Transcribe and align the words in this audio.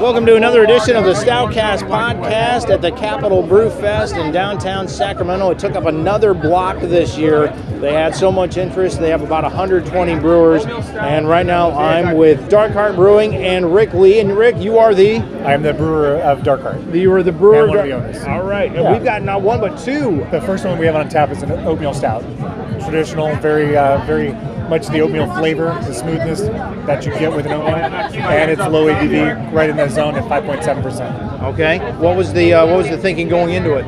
Welcome 0.00 0.24
to 0.26 0.36
another 0.36 0.64
edition 0.64 0.96
of 0.96 1.04
the 1.04 1.12
Stoutcast 1.12 1.80
podcast 1.86 2.70
at 2.70 2.80
the 2.80 2.90
Capital 2.90 3.42
Brew 3.42 3.68
Fest 3.68 4.16
in 4.16 4.32
downtown 4.32 4.88
Sacramento. 4.88 5.50
It 5.50 5.58
took 5.58 5.74
up 5.74 5.84
another 5.84 6.32
block 6.32 6.80
this 6.80 7.18
year. 7.18 7.48
They 7.80 7.92
had 7.92 8.14
so 8.14 8.32
much 8.32 8.56
interest. 8.56 8.98
They 8.98 9.10
have 9.10 9.20
about 9.20 9.44
120 9.44 10.18
brewers, 10.18 10.64
and 10.64 11.28
right 11.28 11.44
now 11.44 11.72
I'm 11.78 12.16
with 12.16 12.48
Dark 12.48 12.72
Heart 12.72 12.96
Brewing 12.96 13.34
and 13.34 13.74
Rick 13.74 13.92
Lee. 13.92 14.20
And 14.20 14.36
Rick, 14.36 14.56
you 14.56 14.78
are 14.78 14.94
the 14.94 15.18
I 15.44 15.52
am 15.52 15.62
the 15.62 15.74
brewer 15.74 16.16
of 16.16 16.42
Dark 16.42 16.62
Heart. 16.62 16.80
you 16.94 17.12
are 17.12 17.22
the 17.22 17.32
brewer. 17.32 17.60
And 17.64 17.68
one 17.68 17.78
of 17.78 17.84
the 17.84 17.92
owners. 17.92 18.24
All 18.24 18.42
right, 18.42 18.70
and 18.70 18.82
Yeah. 18.82 18.92
we've 18.92 19.04
got 19.04 19.22
not 19.22 19.42
one 19.42 19.60
but 19.60 19.78
two. 19.78 20.26
The 20.30 20.40
first 20.40 20.64
one 20.64 20.78
we 20.78 20.86
have 20.86 20.96
on 20.96 21.08
tap 21.10 21.30
is 21.30 21.42
an 21.42 21.52
oatmeal 21.66 21.92
stout. 21.94 22.24
Traditional, 22.84 23.34
very, 23.36 23.76
uh, 23.76 23.98
very 24.06 24.34
much 24.70 24.86
of 24.86 24.92
the 24.92 25.00
oatmeal 25.00 25.26
flavor, 25.34 25.76
the 25.84 25.92
smoothness 25.92 26.42
that 26.86 27.04
you 27.04 27.10
get 27.18 27.34
with 27.34 27.44
an 27.44 27.52
oatmeal, 27.52 27.74
and 27.74 28.50
it's 28.50 28.62
low 28.62 28.86
ABV, 28.86 29.52
right 29.52 29.68
in 29.68 29.76
that 29.76 29.90
zone 29.90 30.14
at 30.14 30.24
5.7%. 30.24 31.42
Okay, 31.42 31.78
what 31.98 32.16
was 32.16 32.32
the 32.32 32.54
uh, 32.54 32.66
what 32.66 32.76
was 32.78 32.88
the 32.88 32.96
thinking 32.96 33.28
going 33.28 33.52
into 33.52 33.74
it? 33.74 33.84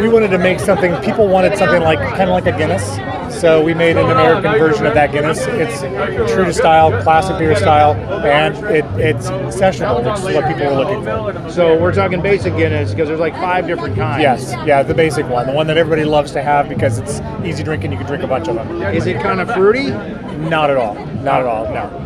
We 0.00 0.08
wanted 0.08 0.28
to 0.28 0.38
make 0.38 0.60
something. 0.60 0.94
People 1.02 1.26
wanted 1.28 1.58
something 1.58 1.82
like 1.82 1.98
kind 1.98 2.22
of 2.22 2.30
like 2.30 2.46
a 2.46 2.56
Guinness, 2.56 2.96
so 3.44 3.62
we 3.62 3.74
made 3.74 3.98
an 3.98 4.10
American 4.10 4.52
version 4.52 4.86
of 4.86 4.94
that 4.94 5.12
Guinness. 5.12 5.38
It's 5.46 6.32
true 6.32 6.46
to 6.46 6.52
style, 6.54 7.02
classic 7.02 7.36
beer 7.38 7.54
style, 7.54 7.92
and 8.24 8.56
it, 8.74 8.86
it's 8.98 9.26
sessionable, 9.54 9.98
which 9.98 10.18
is 10.18 10.34
what 10.34 10.48
people 10.48 10.74
were 10.74 10.82
looking 10.82 11.04
for. 11.04 11.50
So 11.50 11.78
we're 11.78 11.92
talking 11.92 12.22
basic 12.22 12.56
Guinness 12.56 12.92
because 12.92 13.06
there's 13.06 13.20
like 13.20 13.34
five 13.34 13.66
different 13.66 13.96
kinds. 13.96 14.22
Yes, 14.22 14.54
yeah, 14.66 14.82
the 14.82 14.94
basic 14.94 15.28
one, 15.28 15.46
the 15.46 15.52
one 15.52 15.66
that 15.66 15.76
everybody 15.76 16.04
loves 16.04 16.32
to 16.32 16.42
have 16.42 16.70
because 16.70 16.98
it's 16.98 17.20
easy 17.44 17.62
drinking. 17.62 17.92
You 17.92 17.98
can 17.98 18.06
drink 18.06 18.24
a 18.24 18.26
bunch 18.26 18.48
of 18.48 18.54
them. 18.54 18.80
Is 18.94 19.06
it 19.06 19.20
kind 19.20 19.42
of 19.42 19.52
fruity? 19.52 19.90
Not 19.90 20.70
at 20.70 20.78
all. 20.78 20.94
Not 20.94 21.40
at 21.40 21.46
all. 21.46 21.64
No. 21.66 22.03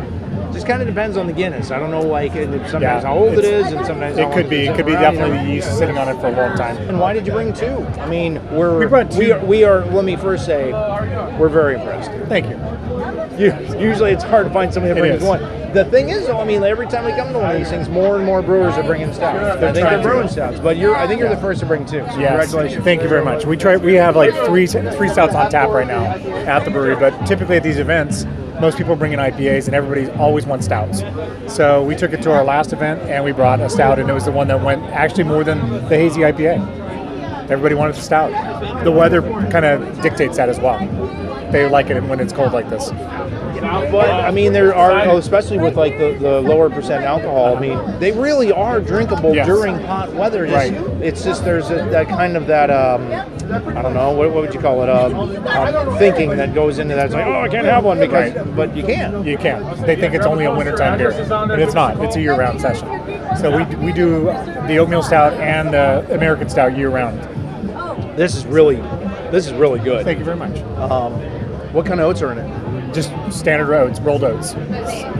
Just 0.51 0.65
kind 0.67 0.81
of 0.81 0.87
depends 0.87 1.15
on 1.15 1.27
the 1.27 1.33
Guinness. 1.33 1.71
I 1.71 1.79
don't 1.79 1.91
know, 1.91 2.01
like 2.01 2.33
sometimes 2.33 2.81
Yeah, 2.81 3.01
how 3.01 3.13
old 3.17 3.33
it's- 3.37 3.71
and 3.71 3.85
sometimes 3.85 4.17
how 4.17 4.29
It 4.29 4.33
could 4.33 4.49
be. 4.49 4.67
It 4.67 4.75
could 4.75 4.85
be 4.85 4.93
around, 4.93 5.13
you 5.13 5.19
definitely 5.19 5.37
know? 5.37 5.43
the 5.45 5.51
yeast 5.53 5.77
sitting 5.77 5.97
on 5.97 6.07
it 6.09 6.19
for 6.19 6.27
a 6.27 6.31
long 6.31 6.57
time. 6.57 6.77
And 6.89 6.99
why 6.99 7.13
did 7.13 7.25
you 7.27 7.33
bring 7.33 7.53
two? 7.53 7.85
I 7.99 8.07
mean, 8.07 8.39
we're 8.51 8.79
We 8.79 8.85
brought 8.87 9.11
two. 9.11 9.19
We 9.19 9.31
are, 9.31 9.39
we 9.45 9.63
are. 9.63 9.85
Let 9.85 10.05
me 10.05 10.15
first 10.15 10.45
say, 10.45 10.71
we're 11.37 11.49
very 11.49 11.75
impressed. 11.75 12.11
Thank 12.27 12.47
you. 12.47 12.57
You, 13.37 13.53
usually, 13.79 14.11
it's 14.11 14.23
hard 14.23 14.47
to 14.47 14.53
find 14.53 14.73
somebody 14.73 14.93
that 14.93 14.99
brings 14.99 15.23
one. 15.23 15.39
The 15.71 15.85
thing 15.85 16.09
is, 16.09 16.25
though, 16.27 16.39
I 16.39 16.45
mean, 16.45 16.63
every 16.63 16.87
time 16.87 17.05
we 17.05 17.11
come 17.11 17.31
to 17.31 17.39
one 17.39 17.51
of 17.51 17.57
these 17.57 17.69
things, 17.69 17.87
more 17.87 18.15
and 18.17 18.25
more 18.25 18.41
brewers 18.41 18.73
are 18.73 18.83
bringing 18.83 19.13
stouts. 19.13 19.37
I 19.39 19.59
think 19.59 19.75
they're 19.75 19.83
trying 19.85 20.01
to. 20.01 20.07
brewing 20.09 20.27
stouts, 20.27 20.59
but 20.59 20.75
you're. 20.77 20.95
I 20.95 21.07
think 21.07 21.19
you're 21.21 21.29
the 21.29 21.37
first 21.37 21.59
to 21.61 21.65
bring 21.67 21.85
two. 21.85 21.99
So 22.11 22.19
Yes. 22.19 22.29
congratulations. 22.29 22.83
Thank 22.83 23.03
you 23.03 23.07
very 23.07 23.23
much. 23.23 23.45
We 23.45 23.55
try. 23.55 23.77
We 23.77 23.93
have 23.93 24.15
like 24.15 24.33
three 24.45 24.65
three 24.65 25.09
stouts 25.09 25.35
on 25.35 25.49
tap 25.51 25.69
right 25.69 25.87
now 25.87 26.03
at 26.03 26.65
the 26.65 26.71
brewery, 26.71 26.95
but 26.95 27.11
typically 27.27 27.55
at 27.55 27.63
these 27.63 27.77
events, 27.77 28.25
most 28.59 28.77
people 28.77 28.95
bring 28.95 29.13
in 29.13 29.19
IPAs, 29.19 29.65
and 29.65 29.75
everybody 29.75 30.09
always 30.19 30.45
wants 30.45 30.65
stouts. 30.65 31.03
So 31.53 31.83
we 31.83 31.95
took 31.95 32.13
it 32.13 32.21
to 32.23 32.31
our 32.31 32.43
last 32.43 32.73
event, 32.73 33.01
and 33.03 33.23
we 33.23 33.31
brought 33.31 33.59
a 33.59 33.69
stout, 33.69 33.99
and 33.99 34.09
it 34.09 34.13
was 34.13 34.25
the 34.25 34.31
one 34.31 34.47
that 34.47 34.61
went 34.61 34.83
actually 34.85 35.23
more 35.23 35.43
than 35.43 35.59
the 35.89 35.97
hazy 35.97 36.21
IPA. 36.21 36.59
Everybody 37.49 37.75
wanted 37.75 37.95
the 37.95 38.01
stout. 38.01 38.83
The 38.83 38.91
weather 38.91 39.21
kind 39.49 39.65
of 39.65 40.01
dictates 40.01 40.37
that 40.37 40.49
as 40.49 40.59
well. 40.59 40.79
They 41.51 41.67
like 41.67 41.89
it 41.89 42.03
when 42.03 42.19
it's 42.19 42.33
cold 42.33 42.53
like 42.53 42.69
this. 42.69 42.91
But 43.91 44.09
I 44.09 44.31
mean, 44.31 44.53
there 44.53 44.75
are, 44.75 44.91
oh, 45.07 45.17
especially 45.17 45.57
with 45.57 45.75
like 45.75 45.97
the, 45.97 46.17
the 46.19 46.41
lower 46.41 46.69
percent 46.69 47.03
alcohol. 47.03 47.55
I 47.55 47.59
mean, 47.59 47.99
they 47.99 48.11
really 48.11 48.51
are 48.51 48.79
drinkable 48.79 49.33
Yes. 49.33 49.47
during 49.47 49.75
hot 49.79 50.13
weather. 50.13 50.45
It's, 50.45 50.53
Right. 50.53 50.73
it's 51.01 51.23
just 51.23 51.43
there's 51.43 51.69
a, 51.71 51.75
that 51.89 52.07
kind 52.07 52.37
of 52.37 52.45
that 52.47 52.69
um, 52.69 53.11
I 53.75 53.81
don't 53.81 53.93
know 53.93 54.11
what, 54.11 54.31
what 54.31 54.41
would 54.43 54.53
you 54.53 54.59
call 54.59 54.83
it 54.83 54.89
um, 54.89 55.15
um, 55.47 55.97
thinking 55.97 56.29
that 56.31 56.53
goes 56.53 56.77
into 56.79 56.95
that. 56.95 57.05
It's 57.07 57.15
like 57.15 57.25
oh, 57.25 57.41
I 57.41 57.47
can't 57.49 57.65
have 57.65 57.83
one 57.83 57.99
because, 57.99 58.35
Right. 58.35 58.55
but 58.55 58.75
you 58.75 58.83
can. 58.83 59.25
You 59.25 59.37
can. 59.37 59.63
They 59.85 59.95
think 59.95 60.13
it's 60.13 60.25
only 60.25 60.45
a 60.45 60.53
wintertime 60.53 60.97
beer, 60.97 61.11
but 61.27 61.59
it's 61.59 61.73
not. 61.73 61.99
It's 62.03 62.15
a 62.15 62.21
year-round 62.21 62.61
session. 62.61 62.87
So 63.37 63.55
we, 63.55 63.63
we 63.77 63.91
do 63.93 64.25
the 64.67 64.77
oatmeal 64.77 65.01
stout 65.03 65.33
and 65.33 65.73
the 65.73 66.05
American 66.13 66.49
stout 66.49 66.77
year-round. 66.77 67.19
This 68.17 68.35
is 68.35 68.45
really, 68.45 68.75
this 69.31 69.47
is 69.47 69.53
really 69.53 69.79
good. 69.79 70.03
Thank 70.03 70.19
you 70.19 70.25
very 70.25 70.35
much. 70.37 70.57
Um, 70.77 71.13
what 71.73 71.85
kind 71.85 71.99
of 72.01 72.07
oats 72.07 72.21
are 72.21 72.31
in 72.31 72.39
it? 72.39 72.58
Just 72.93 73.11
standard 73.31 73.73
oats, 73.73 73.99
rolled 73.99 74.23
oats, 74.23 74.51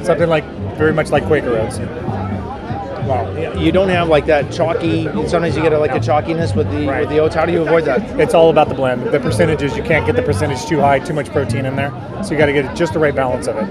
something 0.06 0.28
like 0.30 0.44
very 0.76 0.94
much 0.94 1.10
like 1.12 1.26
Quaker 1.26 1.58
oats. 1.58 1.80
Wow. 1.80 3.32
You 3.58 3.72
don't 3.72 3.90
have 3.90 4.08
like 4.08 4.28
that 4.28 4.52
chalky. 4.52 5.06
Sometimes 5.28 5.56
you 5.56 5.64
get 5.64 5.74
a, 5.74 5.80
like 5.80 5.92
a 5.92 6.00
chalkiness 6.00 6.56
with 6.56 6.70
the 6.72 6.86
Right. 6.88 7.02
with 7.02 7.10
the 7.10 7.20
oats. 7.20 7.34
How 7.34 7.46
do 7.46 7.52
you 7.52 7.62
avoid 7.64 7.86
that? 7.86 8.20
It's 8.20 8.34
all 8.36 8.50
about 8.52 8.70
the 8.70 8.76
blend. 8.76 9.04
The 9.04 9.20
percentages 9.20 9.76
you 9.76 9.82
can't 9.84 10.06
get 10.06 10.16
the 10.16 10.22
percentage 10.22 10.66
too 10.66 10.80
high, 10.80 11.00
too 11.00 11.14
much 11.14 11.30
protein 11.30 11.66
in 11.66 11.76
there. 11.76 11.92
So 12.24 12.32
you 12.32 12.38
got 12.38 12.48
to 12.48 12.54
get 12.54 12.76
just 12.76 12.94
the 12.94 13.00
right 13.00 13.16
balance 13.16 13.48
of 13.48 13.56
it. 13.58 13.68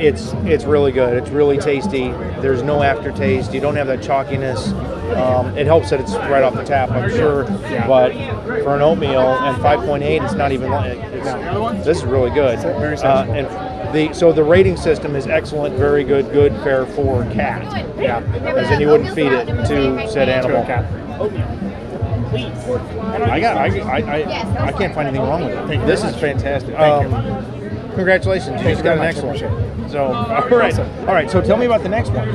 It's 0.00 0.32
it's 0.46 0.64
really 0.64 0.92
good. 0.92 1.16
It's 1.16 1.30
really 1.30 1.58
tasty. 1.58 2.08
There's 2.40 2.62
no 2.62 2.82
aftertaste. 2.82 3.52
You 3.52 3.60
don't 3.60 3.76
have 3.76 3.86
that 3.88 4.00
chalkiness. 4.00 4.72
Um, 5.14 5.56
it 5.58 5.66
helps 5.66 5.90
that 5.90 6.00
it's 6.00 6.14
right 6.14 6.42
off 6.42 6.54
the 6.54 6.62
tap, 6.64 6.90
I'm 6.90 7.10
sure. 7.10 7.44
But 7.86 8.12
for 8.62 8.76
an 8.76 8.82
oatmeal 8.82 9.20
and 9.20 9.56
5.8, 9.62 10.24
it's 10.24 10.34
not 10.34 10.52
even. 10.52 10.70
Like, 10.70 10.98
it's, 10.98 11.84
this 11.84 11.98
is 11.98 12.04
really 12.04 12.30
good. 12.30 12.58
Uh, 12.58 13.26
and 13.28 13.94
the 13.94 14.12
so 14.14 14.32
the 14.32 14.44
rating 14.44 14.76
system 14.76 15.16
is 15.16 15.26
excellent, 15.26 15.76
very 15.76 16.04
good, 16.04 16.30
good, 16.32 16.52
fair 16.62 16.86
for 16.86 17.24
cat. 17.32 17.62
Yeah. 17.98 18.20
As 18.56 18.70
in 18.70 18.80
you 18.80 18.88
wouldn't 18.88 19.14
feed 19.14 19.32
it 19.32 19.46
to 19.66 20.08
said 20.10 20.26
To 20.26 20.34
animal. 20.34 20.62
a 20.62 20.66
cat. 20.66 20.86
I 22.32 23.40
got. 23.40 23.56
I, 23.56 23.80
I, 23.80 23.98
I, 23.98 24.66
I 24.66 24.72
can't 24.72 24.94
find 24.94 25.08
anything 25.08 25.26
wrong 25.26 25.44
with 25.44 25.70
it. 25.70 25.86
This 25.86 26.04
is 26.04 26.12
much. 26.12 26.20
fantastic. 26.20 26.74
Thank 26.76 27.10
you. 27.10 27.16
um, 27.16 27.59
Congratulations, 27.94 28.48
you 28.48 28.56
Thank 28.56 28.68
just 28.68 28.78
you 28.78 28.84
got 28.84 28.98
an 28.98 29.04
excellent. 29.04 29.42
appreciate 29.42 29.90
So, 29.90 30.04
all 30.04 30.48
right, 30.48 30.78
all 30.78 31.06
right. 31.06 31.30
So, 31.30 31.40
tell 31.40 31.56
me 31.56 31.66
about 31.66 31.82
the 31.82 31.88
next 31.88 32.10
one. 32.10 32.28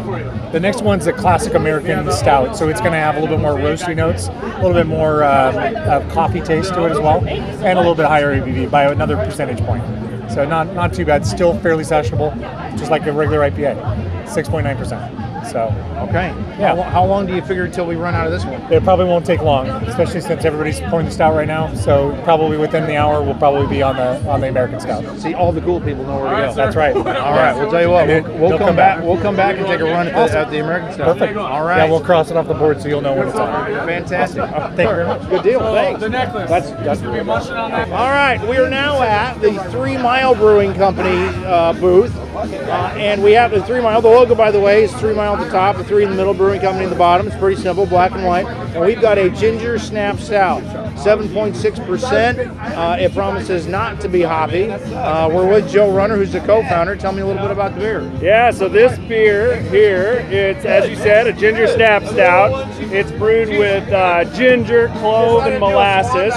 The 0.51 0.59
next 0.59 0.81
one's 0.81 1.07
a 1.07 1.13
classic 1.13 1.53
American 1.53 2.11
stout, 2.11 2.57
so 2.57 2.67
it's 2.69 2.79
going 2.81 2.91
to 2.91 2.97
have 2.97 3.15
a 3.15 3.19
little 3.21 3.37
bit 3.37 3.41
more 3.41 3.53
roasty 3.53 3.95
notes, 3.95 4.27
a 4.27 4.57
little 4.57 4.73
bit 4.73 4.87
more 4.87 5.23
um, 5.23 5.55
of 5.87 6.09
coffee 6.11 6.41
taste 6.41 6.73
to 6.73 6.85
it 6.85 6.91
as 6.91 6.99
well, 6.99 7.25
and 7.25 7.77
a 7.77 7.81
little 7.81 7.95
bit 7.95 8.05
higher 8.05 8.39
ABV 8.39 8.69
by 8.69 8.85
another 8.91 9.15
percentage 9.17 9.59
point. 9.65 9.83
So 10.31 10.45
not 10.45 10.73
not 10.73 10.93
too 10.93 11.05
bad. 11.05 11.25
Still 11.25 11.57
fairly 11.59 11.83
sessionable, 11.83 12.37
just 12.77 12.91
like 12.91 13.05
a 13.05 13.13
regular 13.13 13.49
IPA, 13.49 14.27
six 14.27 14.49
point 14.49 14.65
nine 14.65 14.77
percent. 14.77 15.13
So 15.51 15.67
Okay. 16.09 16.27
Yeah. 16.59 16.75
How, 16.75 16.81
how 16.83 17.05
long 17.05 17.25
do 17.25 17.33
you 17.33 17.41
figure 17.41 17.65
until 17.65 17.85
we 17.85 17.95
run 17.95 18.13
out 18.13 18.25
of 18.27 18.31
this 18.31 18.45
one? 18.45 18.61
it 18.71 18.83
probably 18.83 19.05
won't 19.05 19.25
take 19.25 19.41
long, 19.41 19.67
especially 19.67 20.21
since 20.21 20.45
everybody's 20.45 20.79
pouring 20.81 21.05
the 21.05 21.11
stout 21.11 21.33
right 21.35 21.47
now. 21.47 21.73
So 21.73 22.19
probably 22.23 22.57
within 22.57 22.85
the 22.85 22.95
hour, 22.97 23.23
we'll 23.23 23.35
probably 23.35 23.67
be 23.67 23.81
on 23.81 23.95
the 23.95 24.27
on 24.29 24.41
the 24.41 24.49
American 24.49 24.79
stout. 24.79 25.19
See, 25.19 25.33
all 25.33 25.51
the 25.51 25.61
cool 25.61 25.79
people 25.79 26.03
know 26.03 26.19
where 26.19 26.29
to 26.29 26.47
go. 26.47 26.53
That's 26.53 26.75
right. 26.75 26.95
All 26.95 27.03
right. 27.03 27.55
We'll 27.55 27.71
tell 27.71 27.81
you 27.81 27.89
what. 27.89 28.07
We'll, 28.07 28.23
we'll 28.23 28.49
they'll 28.49 28.57
come, 28.57 28.67
come 28.67 28.75
back. 28.75 28.97
back. 28.97 29.05
We'll 29.05 29.21
come 29.21 29.35
back 29.35 29.57
and 29.57 29.65
take 29.65 29.79
a 29.79 29.83
run 29.85 30.07
at 30.07 30.31
the, 30.31 30.37
at 30.37 30.49
the 30.51 30.59
American 30.59 30.93
stuff. 30.93 31.17
Perfect. 31.17 31.37
All 31.37 31.63
right. 31.63 31.77
Yeah, 31.85 31.89
we'll 31.89 32.01
cross 32.01 32.31
it 32.31 32.37
off 32.37 32.47
the 32.47 32.53
board 32.53 32.81
so 32.81 32.87
you'll 32.87 33.01
know 33.01 33.13
when 33.15 33.27
it's 33.27 33.37
on. 33.37 33.65
Fantastic. 33.87 34.43
Thank 34.43 34.77
you 34.77 34.95
very 34.95 35.05
much. 35.05 35.29
Good 35.29 35.43
deal. 35.43 35.59
Thanks. 35.59 35.99
The 36.01 36.09
necklace. 36.09 36.49
That's, 36.49 36.71
That's 36.71 37.01
gonna 37.01 37.17
be 37.17 37.23
mushing 37.23 37.53
on 37.53 37.71
that. 37.71 37.89
All 37.91 38.09
right, 38.09 38.41
we 38.47 38.57
are 38.57 38.69
now 38.69 39.01
at 39.01 39.39
the 39.39 39.53
Three 39.71 39.97
Mile 39.97 40.35
Brewing 40.35 40.73
Company 40.73 41.25
uh, 41.45 41.73
booth, 41.73 42.13
Uh, 42.53 42.93
and 42.97 43.23
we 43.23 43.31
have 43.33 43.51
the 43.51 43.63
Three 43.65 43.81
Mile. 43.81 44.01
The 44.01 44.07
logo, 44.07 44.35
by 44.35 44.51
the 44.51 44.59
way, 44.59 44.83
is 44.83 44.93
Three 44.93 45.13
Mile 45.13 45.35
at 45.35 45.43
the 45.43 45.49
top, 45.49 45.77
the 45.77 45.83
three 45.83 46.03
in 46.03 46.09
the 46.09 46.15
middle, 46.15 46.33
Brewing 46.33 46.61
Company 46.61 46.83
in 46.85 46.89
the 46.89 46.95
bottom. 46.95 47.27
It's 47.27 47.35
pretty 47.35 47.61
simple, 47.61 47.85
black 47.85 48.11
and 48.11 48.25
white. 48.25 48.45
And 48.45 48.81
we've 48.85 49.01
got 49.01 49.17
a 49.17 49.29
ginger 49.29 49.79
snap 49.79 50.19
stout, 50.19 50.63
7.6 50.95 51.85
percent. 51.85 52.39
Uh, 52.59 52.97
it 52.99 53.13
promises 53.13 53.67
not 53.67 53.99
to 54.01 54.09
be 54.09 54.21
hoppy. 54.21 54.69
Uh, 54.71 55.29
we're 55.29 55.47
with 55.47 55.69
Joe 55.69 55.91
Runner, 55.91 56.15
who's 56.15 56.31
the 56.31 56.39
co-founder. 56.39 56.95
Tell 56.95 57.11
me 57.11 57.21
a 57.21 57.25
little 57.25 57.41
bit 57.41 57.51
about 57.51 57.73
the 57.73 57.79
beer. 57.79 58.11
Yeah, 58.21 58.51
so 58.51 58.67
this 58.67 58.97
beer 59.07 59.61
here, 59.63 60.25
it's 60.29 60.65
as 60.65 60.89
you 60.89 60.95
said, 60.95 61.27
a 61.27 61.33
ginger 61.33 61.67
snap 61.67 62.03
stout. 62.05 62.67
It's 62.81 63.11
brewed 63.11 63.49
with 63.49 63.87
uh, 63.91 64.25
ginger, 64.35 64.87
clove, 64.99 65.45
and 65.45 65.59
molasses, 65.59 66.33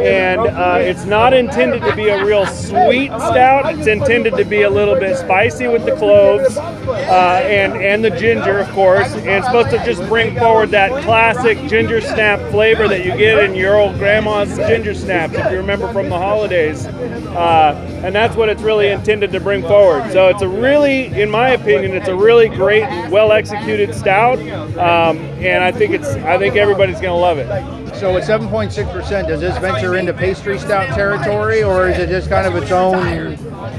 and 0.00 0.40
uh, 0.40 0.78
it's 0.80 1.04
not 1.04 1.34
intended 1.34 1.82
to 1.82 1.94
be 1.94 2.08
a 2.08 2.24
real 2.24 2.46
sweet 2.46 3.08
stout. 3.08 3.74
It's 3.76 3.86
intended 3.86 4.36
to 4.36 4.44
be 4.44 4.62
a 4.62 4.70
little 4.70 4.94
bit 4.94 5.16
spicy 5.16 5.66
with 5.66 5.84
the 5.84 5.96
cloves 5.96 6.56
uh, 6.56 7.42
and 7.44 7.72
and 7.74 8.04
the 8.04 8.10
ginger, 8.10 8.58
of 8.58 8.68
course. 8.70 9.12
And 9.14 9.28
it's 9.28 9.46
supposed 9.46 9.70
to 9.70 9.84
just 9.84 10.06
bring 10.08 10.36
forward 10.38 10.70
that 10.70 11.02
classic 11.02 11.58
ginger 11.68 12.00
snap 12.00 12.38
flavor 12.50 12.88
that 12.88 13.04
you 13.04 13.16
get 13.16 13.42
in 13.42 13.54
your 13.54 13.78
old 13.78 13.87
grandma's 13.96 14.56
ginger 14.56 14.94
snaps, 14.94 15.34
if 15.34 15.50
you 15.50 15.56
remember 15.56 15.92
from 15.92 16.08
the 16.08 16.18
holidays. 16.18 16.86
Uh, 16.86 18.00
and 18.04 18.14
that's 18.14 18.36
what 18.36 18.48
it's 18.48 18.62
really 18.62 18.88
intended 18.88 19.32
to 19.32 19.40
bring 19.40 19.62
forward. 19.62 20.10
So 20.12 20.28
it's 20.28 20.42
a 20.42 20.48
really, 20.48 21.06
in 21.06 21.30
my 21.30 21.50
opinion, 21.50 21.92
it's 21.92 22.08
a 22.08 22.14
really 22.14 22.48
great, 22.48 22.88
well 23.10 23.32
executed 23.32 23.94
stout, 23.94 24.38
um, 24.78 25.18
and 25.40 25.62
I 25.62 25.72
think 25.72 25.92
it's, 25.92 26.08
I 26.08 26.38
think 26.38 26.56
everybody's 26.56 27.00
gonna 27.00 27.16
love 27.16 27.38
it. 27.38 27.77
So 27.98 28.16
at 28.16 28.22
7.6 28.22 28.92
percent, 28.92 29.26
does 29.26 29.40
this 29.40 29.58
venture 29.58 29.96
into 29.96 30.14
pastry 30.14 30.56
stout 30.56 30.86
territory, 30.94 31.64
or 31.64 31.88
is 31.88 31.98
it 31.98 32.08
just 32.08 32.28
kind 32.28 32.46
of 32.46 32.54
its 32.54 32.70
own 32.70 33.36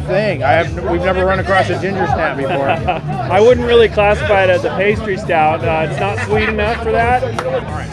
thing? 0.07 0.43
I 0.43 0.51
have 0.51 0.91
we've 0.91 1.01
never 1.01 1.25
run 1.25 1.39
across 1.39 1.69
a 1.69 1.79
ginger 1.79 2.05
snap 2.05 2.35
before. 2.35 2.69
I 3.31 3.39
wouldn't 3.39 3.65
really 3.65 3.87
classify 3.87 4.43
it 4.43 4.49
as 4.49 4.65
a 4.65 4.71
pastry 4.71 5.15
stout. 5.17 5.63
Uh, 5.63 5.89
it's 5.89 5.99
not 6.01 6.19
sweet 6.27 6.49
enough 6.49 6.83
for 6.83 6.91
that. 6.91 7.21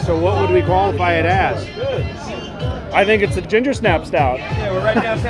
So 0.05 0.19
what 0.19 0.41
would 0.41 0.49
we 0.49 0.61
qualify 0.63 1.13
it 1.13 1.25
as? 1.25 1.65
I 2.93 3.05
think 3.05 3.23
it's 3.23 3.37
a 3.37 3.41
ginger 3.41 3.73
snap 3.73 4.05
stout. 4.05 4.39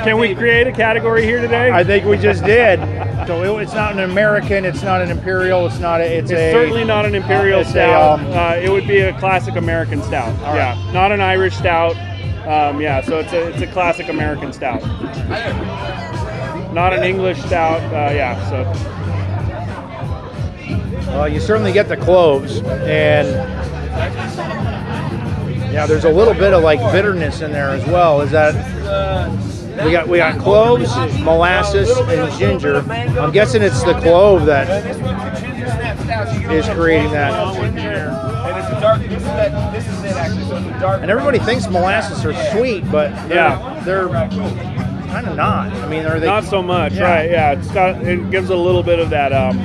Can 0.02 0.18
we 0.18 0.34
create 0.34 0.66
a 0.66 0.72
category 0.72 1.22
here 1.22 1.40
today? 1.40 1.70
I 1.70 1.84
think 1.84 2.06
we 2.06 2.18
just 2.18 2.42
did. 2.44 2.80
So 3.28 3.42
it- 3.58 3.62
it's 3.64 3.74
not 3.74 3.92
an 3.92 3.98
American. 4.00 4.64
It's 4.64 4.82
not 4.82 5.02
an 5.02 5.10
imperial. 5.10 5.66
It's 5.66 5.78
not. 5.78 6.00
A, 6.00 6.04
it's, 6.16 6.30
It's 6.30 6.40
a 6.40 6.50
certainly 6.52 6.82
not 6.82 7.04
an 7.04 7.14
imperial 7.14 7.60
it's 7.60 7.68
a, 7.68 7.72
stout. 7.72 8.20
um, 8.20 8.26
uh, 8.32 8.54
it 8.54 8.70
would 8.70 8.88
be 8.88 9.00
a 9.00 9.12
classic 9.18 9.56
American 9.56 10.02
stout. 10.02 10.32
yeah, 10.56 10.74
not 10.94 11.12
an 11.12 11.20
Irish 11.20 11.54
stout. 11.54 11.94
Um, 12.46 12.80
yeah, 12.80 13.02
so 13.02 13.18
it's 13.18 13.34
a 13.34 13.48
it's 13.48 13.60
a 13.60 13.66
classic 13.66 14.08
American 14.08 14.50
stout. 14.54 14.80
Not 16.72 16.94
an 16.94 17.04
English 17.04 17.38
stout. 17.42 17.82
Uh, 17.92 18.14
yeah, 18.14 18.48
so 18.48 18.64
Well, 21.12 21.28
you 21.28 21.38
certainly 21.38 21.72
get 21.72 21.90
the 21.90 21.98
cloves, 21.98 22.62
and 22.62 23.28
yeah, 25.70 25.84
there's 25.84 26.04
a 26.06 26.10
little 26.10 26.32
bit 26.32 26.54
of 26.54 26.62
like 26.62 26.80
bitterness 26.92 27.42
in 27.42 27.52
there 27.52 27.68
as 27.68 27.84
well. 27.88 28.22
Is 28.22 28.30
that 28.30 28.54
we 29.84 29.92
got 29.92 30.08
we 30.08 30.18
got 30.18 30.38
cloves, 30.38 30.94
molasses, 31.20 31.90
and 31.96 32.38
ginger. 32.38 32.78
I'm 32.90 33.32
guessing 33.32 33.62
it's 33.62 33.82
the 33.82 33.94
clove 34.00 34.46
that 34.46 34.68
is 36.50 36.66
creating 36.70 37.10
that. 37.12 37.32
And 37.56 38.56
it's 38.58 38.80
dark. 38.80 39.00
This 39.00 39.18
is 39.18 39.24
that. 39.24 39.72
This 39.72 39.86
is 39.88 40.04
it 40.04 40.12
actually. 40.12 40.44
So 40.44 40.56
it's 40.56 40.66
a 40.66 40.80
dark. 40.80 41.02
And 41.02 41.10
everybody 41.10 41.38
thinks 41.38 41.68
molasses 41.68 42.24
are 42.24 42.34
sweet, 42.52 42.90
but 42.90 43.10
they're, 43.28 43.36
Yeah. 43.36 43.82
they're 43.84 44.08
kind 44.08 45.26
of 45.26 45.36
not. 45.36 45.72
I 45.72 45.88
mean, 45.88 46.06
are 46.06 46.18
they? 46.20 46.26
not 46.26 46.44
so 46.44 46.62
much, 46.62 46.94
Yeah. 46.94 47.02
right? 47.02 47.30
Yeah, 47.30 47.52
it's 47.52 47.68
got 47.68 48.02
it 48.02 48.30
gives 48.30 48.50
a 48.50 48.56
little 48.56 48.82
bit 48.82 48.98
of 48.98 49.10
that. 49.10 49.32
Um, 49.32 49.58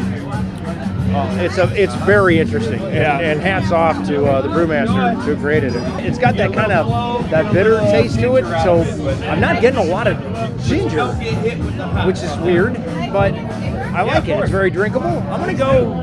It's 1.15 1.57
a, 1.57 1.71
it's 1.81 1.93
very 2.05 2.39
interesting, 2.39 2.81
and, 2.81 2.93
Yeah. 2.93 3.19
and 3.19 3.39
hats 3.39 3.71
off 3.71 4.05
to 4.07 4.25
uh, 4.25 4.41
the 4.41 4.49
brewmaster 4.49 5.15
who 5.23 5.35
created 5.37 5.75
it. 5.75 5.81
It's 6.05 6.17
got 6.17 6.35
that 6.37 6.53
kind 6.53 6.71
of 6.71 7.29
that 7.29 7.53
bitter 7.53 7.79
taste 7.81 8.19
to 8.19 8.35
it, 8.37 8.43
so 8.63 8.81
I'm 9.27 9.39
not 9.39 9.61
getting 9.61 9.79
a 9.79 9.83
lot 9.83 10.07
of 10.07 10.17
ginger, 10.63 11.07
which 12.05 12.21
is 12.21 12.35
weird, 12.37 12.73
but 13.13 13.33
I 13.33 14.01
like 14.01 14.27
it. 14.27 14.39
It's 14.39 14.49
very 14.51 14.69
drinkable. 14.71 15.07
I'm 15.07 15.39
gonna 15.39 15.53
go. 15.53 15.93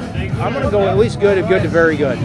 I'm 0.40 0.52
gonna 0.52 0.70
go 0.70 0.88
at 0.88 0.96
least 0.96 1.20
good, 1.20 1.38
and 1.38 1.48
good 1.48 1.62
to 1.62 1.68
very 1.68 1.96
good. 1.96 2.18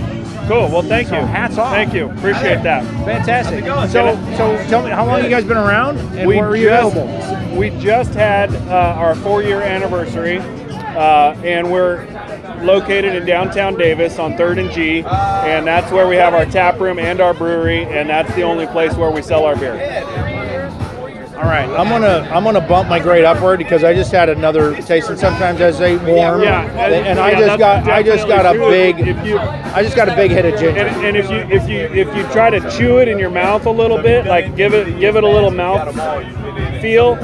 cool. 0.48 0.70
Well, 0.70 0.84
thank 0.84 1.08
So 1.08 1.16
you. 1.20 1.26
hats 1.26 1.58
off. 1.58 1.72
Thank 1.74 1.94
you. 1.94 2.10
Appreciate 2.12 2.62
that. 2.64 2.84
Fantastic. 3.04 3.64
So, 3.66 4.16
so 4.38 4.58
tell 4.68 4.84
me, 4.84 4.92
how 4.92 5.04
long 5.06 5.24
you 5.24 5.30
guys 5.30 5.44
been 5.44 5.58
around, 5.58 5.98
and 6.16 6.28
where 6.28 6.46
are 6.48 6.56
you 6.56 6.70
just, 6.70 6.96
available? 6.96 7.58
We 7.58 7.72
just 7.82 8.14
had 8.14 8.54
uh, 8.68 8.94
our 8.96 9.16
four-year 9.16 9.62
anniversary, 9.62 10.38
uh, 10.38 11.36
and 11.44 11.72
we're 11.72 12.06
located 12.64 13.16
in 13.16 13.26
downtown 13.26 13.76
Davis 13.76 14.20
on 14.20 14.36
Third 14.38 14.58
and 14.58 14.72
G, 14.72 15.04
and 15.04 15.66
that's 15.66 15.92
where 15.92 16.08
we 16.08 16.16
have 16.16 16.34
our 16.34 16.46
tap 16.46 16.80
room 16.80 17.00
and 17.00 17.20
our 17.22 17.34
brewery, 17.34 17.84
and 17.86 18.10
that's 18.10 18.34
the 18.36 18.44
only 18.44 18.68
place 18.68 18.94
where 18.96 19.12
we 19.12 19.22
sell 19.22 19.46
our 19.46 19.56
beer. 19.56 19.74
All 21.36 21.52
right, 21.52 21.70
I'm 21.70 21.90
gonna 21.90 22.28
I'm 22.34 22.46
gonna 22.46 22.66
bump 22.66 22.88
my 22.88 22.98
grade 22.98 23.26
upward 23.26 23.60
because 23.60 23.84
I 23.84 23.94
just 23.94 24.10
had 24.12 24.30
another 24.30 24.74
taste, 24.82 25.10
and 25.10 25.20
sometimes 25.20 25.60
as 25.60 25.78
they 25.78 25.98
warm, 25.98 26.42
Yeah, 26.42 26.64
and 26.64 27.20
I 27.20 27.32
yeah, 27.32 27.40
just 27.40 27.60
got 27.60 27.88
I 27.90 28.02
just 28.02 28.28
got 28.28 28.46
a 28.56 28.58
big. 28.58 29.00
If 29.00 29.26
you 29.26 29.38
I 29.38 29.84
just 29.84 29.98
got 29.98 30.08
a 30.08 30.16
big 30.16 30.32
hit 30.32 30.46
of 30.46 30.58
ginger. 30.58 30.80
and, 30.80 31.06
and 31.06 31.18
if 31.18 31.30
you 31.30 31.38
if 31.54 31.68
you 31.70 31.80
if 31.80 32.16
you 32.16 32.24
try 32.32 32.50
to 32.50 32.62
chew 32.72 33.00
it 33.00 33.10
in 33.10 33.20
your 33.20 33.30
mouth 33.30 33.66
a 33.66 33.70
little 33.70 34.02
bit, 34.02 34.26
like 34.26 34.56
give 34.56 34.74
it 34.74 34.98
give 34.98 35.18
it 35.18 35.26
a 35.26 35.30
little 35.30 35.52
mouth 35.52 35.94
feel, 36.82 37.16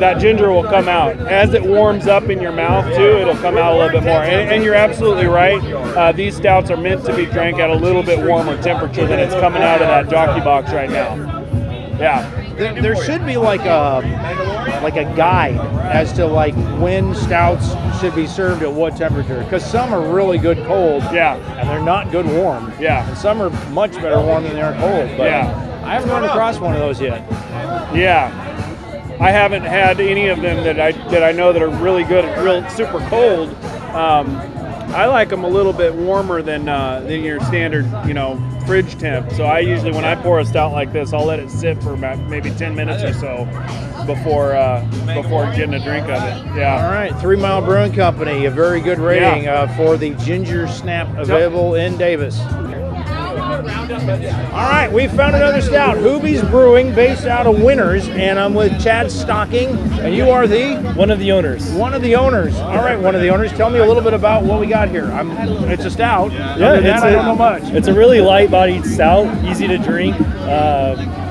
that 0.00 0.18
ginger 0.20 0.50
will 0.50 0.64
come 0.64 0.88
out 0.88 1.16
as 1.18 1.54
it 1.54 1.62
warms 1.62 2.06
up 2.06 2.24
in 2.24 2.40
your 2.40 2.52
mouth 2.52 2.84
too. 2.94 3.18
It'll 3.18 3.36
come 3.36 3.56
out 3.56 3.74
a 3.74 3.76
little 3.78 4.00
bit 4.00 4.04
more. 4.04 4.22
And, 4.22 4.50
and 4.50 4.64
you're 4.64 4.74
absolutely 4.74 5.26
right. 5.26 5.62
Uh, 5.96 6.12
these 6.12 6.36
stouts 6.36 6.70
are 6.70 6.76
meant 6.76 7.04
to 7.06 7.14
be 7.16 7.26
drank 7.26 7.58
at 7.58 7.70
a 7.70 7.74
little 7.74 8.02
bit 8.02 8.24
warmer 8.26 8.60
temperature 8.62 9.06
than 9.06 9.18
it's 9.18 9.34
coming 9.34 9.62
out 9.62 9.80
of 9.80 9.88
that 9.88 10.08
jockey 10.08 10.40
box 10.44 10.72
right 10.72 10.90
now. 10.90 11.14
Yeah. 11.98 12.42
There, 12.56 12.80
there 12.82 13.04
should 13.04 13.24
be 13.26 13.36
like 13.36 13.62
a 13.62 14.02
like 14.82 14.96
a 14.96 15.04
guide 15.16 15.56
as 15.86 16.12
to 16.14 16.26
like 16.26 16.54
when 16.80 17.14
stouts 17.14 17.70
should 18.00 18.14
be 18.14 18.26
served 18.26 18.62
at 18.62 18.72
what 18.72 18.96
temperature 18.96 19.42
because 19.44 19.64
some 19.64 19.92
are 19.92 20.12
really 20.12 20.38
good 20.38 20.58
cold, 20.66 21.02
Yeah. 21.04 21.36
and 21.58 21.68
they're 21.68 21.82
not 21.82 22.10
good 22.10 22.26
warm. 22.26 22.72
Yeah. 22.78 23.06
and 23.08 23.16
some 23.16 23.40
are 23.40 23.50
much 23.70 23.92
better 23.94 24.20
warm 24.20 24.44
than 24.44 24.54
they 24.54 24.62
are 24.62 24.74
cold. 24.74 25.16
But 25.16 25.26
Yeah. 25.28 25.82
I 25.84 25.94
haven't 25.94 26.10
run 26.10 26.24
across 26.24 26.58
one 26.58 26.74
of 26.74 26.80
those 26.80 27.00
yet. 27.00 27.20
Yeah. 27.94 28.30
I 29.18 29.30
haven't 29.30 29.62
had 29.62 30.00
any 30.00 30.28
of 30.28 30.40
them 30.42 30.62
that 30.64 30.78
I 30.80 30.92
that 31.10 31.22
I 31.22 31.32
know 31.32 31.52
that 31.52 31.62
are 31.62 31.68
really 31.68 32.04
good, 32.04 32.24
at 32.24 32.42
real 32.42 32.68
super 32.70 32.98
cold. 33.08 33.48
Um, 33.94 34.36
I 34.94 35.06
like 35.06 35.30
them 35.30 35.42
a 35.44 35.48
little 35.48 35.72
bit 35.72 35.94
warmer 35.94 36.42
than 36.42 36.68
uh, 36.68 37.00
than 37.00 37.22
your 37.22 37.40
standard, 37.40 37.86
you 38.06 38.14
know, 38.14 38.36
fridge 38.66 38.96
temp. 38.98 39.32
So 39.32 39.44
I 39.44 39.60
usually, 39.60 39.90
when 39.92 40.04
I 40.04 40.14
pour 40.14 40.38
a 40.38 40.44
stout 40.44 40.72
like 40.72 40.92
this, 40.92 41.12
I'll 41.12 41.24
let 41.24 41.40
it 41.40 41.50
sit 41.50 41.82
for 41.82 41.92
about 41.94 42.18
maybe 42.28 42.50
10 42.50 42.74
minutes 42.74 43.02
or 43.02 43.12
so 43.14 43.44
before 44.06 44.54
uh, 44.54 44.80
before 45.14 45.46
getting 45.56 45.74
a 45.74 45.82
drink 45.82 46.04
of 46.08 46.22
it. 46.22 46.48
All 46.50 46.56
Yeah. 46.56 46.92
right, 46.92 47.14
Three 47.20 47.36
Mile 47.36 47.62
Brewing 47.62 47.92
Company, 47.94 48.44
a 48.44 48.50
very 48.50 48.80
good 48.80 48.98
rating 48.98 49.44
Yeah. 49.44 49.62
uh, 49.62 49.76
for 49.76 49.96
the 49.96 50.10
Ginger 50.16 50.68
Snap 50.68 51.08
available 51.18 51.74
in 51.74 51.96
Davis. 51.96 52.38
All 53.56 54.68
right, 54.68 54.90
we 54.92 55.08
found 55.08 55.34
another 55.34 55.60
stout, 55.62 55.96
Hooby's 55.96 56.42
Brewing, 56.42 56.94
based 56.94 57.24
out 57.24 57.46
of 57.46 57.62
Winters, 57.62 58.06
and 58.08 58.38
I'm 58.38 58.52
with 58.54 58.78
Chad 58.82 59.10
Stocking, 59.10 59.68
and 60.00 60.14
you 60.14 60.28
are 60.30 60.46
the 60.46 60.76
One 60.94 61.10
of 61.10 61.18
the 61.18 61.32
owners. 61.32 61.70
one 61.72 61.94
of 61.94 62.02
the 62.02 62.14
owners. 62.16 62.54
All 62.56 62.76
right, 62.76 62.98
one 63.00 63.14
of 63.14 63.22
the 63.22 63.30
owners. 63.30 63.52
Tell 63.52 63.70
me 63.70 63.78
a 63.78 63.84
little 63.86 64.02
bit 64.02 64.12
about 64.12 64.44
what 64.44 64.60
we 64.60 64.66
got 64.66 64.88
here. 64.90 65.06
I'm, 65.06 65.30
it's 65.70 65.84
a 65.86 65.90
stout. 65.90 66.32
Yeah, 66.32 66.54
Other 66.54 66.80
than 66.82 66.86
it's 66.86 67.00
that, 67.00 67.02
I 67.02 67.08
a- 67.08 67.12
don't 67.12 67.24
know 67.24 67.34
much. 67.36 67.62
It's 67.64 67.88
a 67.88 67.94
really 67.94 68.20
light-bodied 68.20 68.84
stout, 68.84 69.44
easy 69.44 69.66
to 69.68 69.78
drink. 69.78 70.16
Uh, 70.20 71.22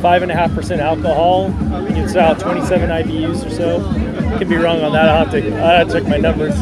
Five 0.00 0.22
and 0.22 0.32
a 0.32 0.34
half 0.34 0.52
percent 0.52 0.80
alcohol. 0.80 1.54
It's 1.90 2.10
about 2.10 2.40
27 2.40 2.90
IBUs 2.90 3.46
or 3.46 3.50
so. 3.50 4.36
Could 4.36 4.48
be 4.48 4.56
wrong 4.56 4.80
on 4.80 4.92
that. 4.94 5.08
I'll 5.08 5.24
have 5.26 5.30
to, 5.30 5.54
I'll 5.62 5.76
have 5.78 5.86
to 5.86 5.92
check 5.92 6.08
my 6.08 6.16
numbers. 6.16 6.56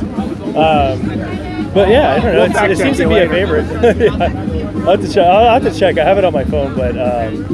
Um, 0.55 1.73
but 1.73 1.89
yeah, 1.89 2.13
I 2.13 2.21
don't 2.21 2.35
know. 2.35 2.61
We'll 2.61 2.71
it 2.71 2.77
seems 2.77 2.99
to 2.99 3.09
be 3.09 3.17
a 3.17 3.27
favorite. 3.31 3.65
yeah. 3.97 4.50
I'll 4.83 4.97
have 4.97 5.01
to 5.01 5.13
check. 5.13 5.27
I'll 5.27 5.61
have 5.61 5.73
to 5.73 5.79
check. 5.79 5.99
I 5.99 6.05
have 6.05 6.19
it 6.19 6.25
on 6.25 6.33
my 6.33 6.45
phone, 6.45 6.75
but 6.77 6.97
um, 6.99 7.45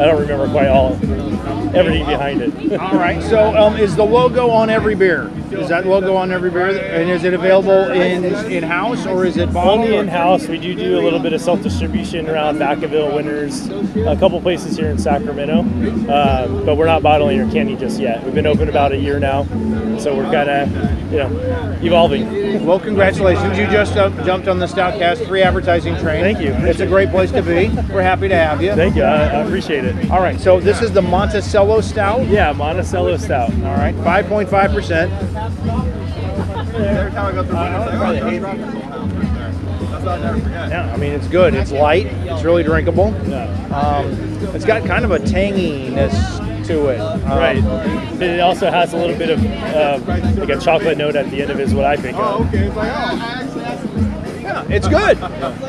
I 0.00 0.04
don't 0.04 0.20
remember 0.20 0.48
quite 0.48 0.68
all 0.68 0.94
everything 1.76 2.06
behind 2.06 2.42
it. 2.42 2.80
All 2.80 2.94
right. 2.94 3.22
So, 3.22 3.56
um, 3.56 3.76
is 3.76 3.96
the 3.96 4.04
logo 4.04 4.50
on 4.50 4.70
every 4.70 4.94
beer? 4.94 5.30
Is 5.50 5.68
that 5.68 5.86
logo 5.86 6.16
on 6.16 6.32
every 6.32 6.50
beer? 6.50 6.68
And 6.68 7.10
is 7.10 7.24
it 7.24 7.34
available 7.34 7.90
in 7.92 8.24
in 8.50 8.62
house 8.62 9.06
or 9.06 9.24
is 9.24 9.36
it 9.36 9.52
bottled? 9.52 9.80
Only 9.80 9.96
in 9.96 10.08
house. 10.08 10.46
We 10.48 10.58
do 10.58 10.74
do 10.74 10.98
a 10.98 11.02
little 11.02 11.18
bit 11.20 11.32
of 11.32 11.40
self 11.40 11.62
distribution 11.62 12.28
around 12.28 12.58
Vacaville, 12.58 13.14
Winters, 13.14 13.68
a 13.68 14.16
couple 14.16 14.40
places 14.40 14.76
here 14.76 14.88
in 14.88 14.98
Sacramento, 14.98 15.60
um, 15.60 16.64
but 16.64 16.76
we're 16.76 16.86
not 16.86 17.02
bottling 17.02 17.40
or 17.40 17.50
canning 17.50 17.78
just 17.78 18.00
yet. 18.00 18.22
We've 18.24 18.34
been 18.34 18.46
open 18.46 18.68
about 18.68 18.92
a 18.92 18.96
year 18.96 19.18
now, 19.18 19.44
so 19.98 20.14
we're 20.16 20.30
kind 20.30 20.48
of, 20.48 21.12
you 21.12 21.18
know, 21.18 21.78
evolving. 21.82 22.64
Well, 22.64 22.80
congratulations. 22.80 23.58
You 23.58 23.66
just 23.66 23.96
uh, 23.96 24.10
jumped 24.24 24.48
on 24.48 24.58
the 24.58 24.66
Stoutcast 24.66 25.26
free 25.26 25.42
advertising 25.42 25.96
train. 25.96 26.22
Thank 26.22 26.40
you. 26.40 26.52
It's 26.66 26.80
a 26.80 26.86
great 26.86 27.10
place 27.10 27.30
to 27.32 27.42
be. 27.42 27.68
We're 27.92 28.02
happy 28.02 28.28
to 28.28 28.34
have 28.36 28.62
you. 28.62 28.74
Thank 28.74 28.96
you. 28.96 29.02
I, 29.02 29.24
I 29.24 29.40
appreciate 29.42 29.84
it. 29.84 30.10
All 30.10 30.20
right. 30.20 30.38
So 30.40 30.60
this 30.60 30.82
is 30.82 30.92
the 30.92 31.02
Monticello 31.02 31.65
Stout. 31.80 32.26
Yeah, 32.26 32.52
Monticello 32.52 33.16
Stout. 33.16 33.50
All 33.50 33.74
right. 33.76 33.94
5.5%. 33.96 35.10
Every 36.76 37.10
time 37.12 37.26
I 37.26 37.32
go 37.32 37.44
through 37.44 37.58
Winters, 37.58 37.88
I 37.88 37.96
probably 37.96 38.18
hate. 38.18 38.38
That's 38.40 40.04
what 40.04 40.08
I'll 40.08 40.20
never 40.20 40.40
forget. 40.40 40.70
Yeah. 40.70 40.92
I 40.92 40.96
mean, 40.96 41.12
it's 41.12 41.28
good. 41.28 41.54
It's 41.54 41.72
light. 41.72 42.06
It's 42.06 42.42
really 42.44 42.62
drinkable. 42.62 43.14
Yeah. 43.28 43.44
Um, 43.74 44.06
it's 44.54 44.64
got 44.64 44.84
kind 44.86 45.04
of 45.04 45.10
a 45.10 45.18
tanginess 45.18 46.66
to 46.66 46.86
it. 46.88 47.00
Um, 47.00 47.22
Right. 47.24 47.62
But 48.18 48.28
it 48.28 48.40
also 48.40 48.70
has 48.70 48.92
a 48.92 48.96
little 48.96 49.16
bit 49.16 49.30
of 49.30 49.44
uh, 49.44 50.00
like 50.40 50.48
a 50.50 50.58
chocolate 50.58 50.96
note 50.98 51.16
at 51.16 51.30
the 51.30 51.42
end 51.42 51.50
of 51.50 51.58
it 51.60 51.64
is 51.64 51.74
what 51.74 51.84
I 51.84 51.96
think 51.96 52.16
Oh, 52.18 52.40
of. 52.40 52.48
okay. 52.48 52.66
It's 52.66 52.76
like, 52.76 52.88
oh, 52.90 52.94
I 52.94 53.42
actually 53.42 53.64
had 53.64 53.80
some. 53.80 54.25
Yeah, 54.46 54.64
it's 54.68 54.86
good. 54.86 55.18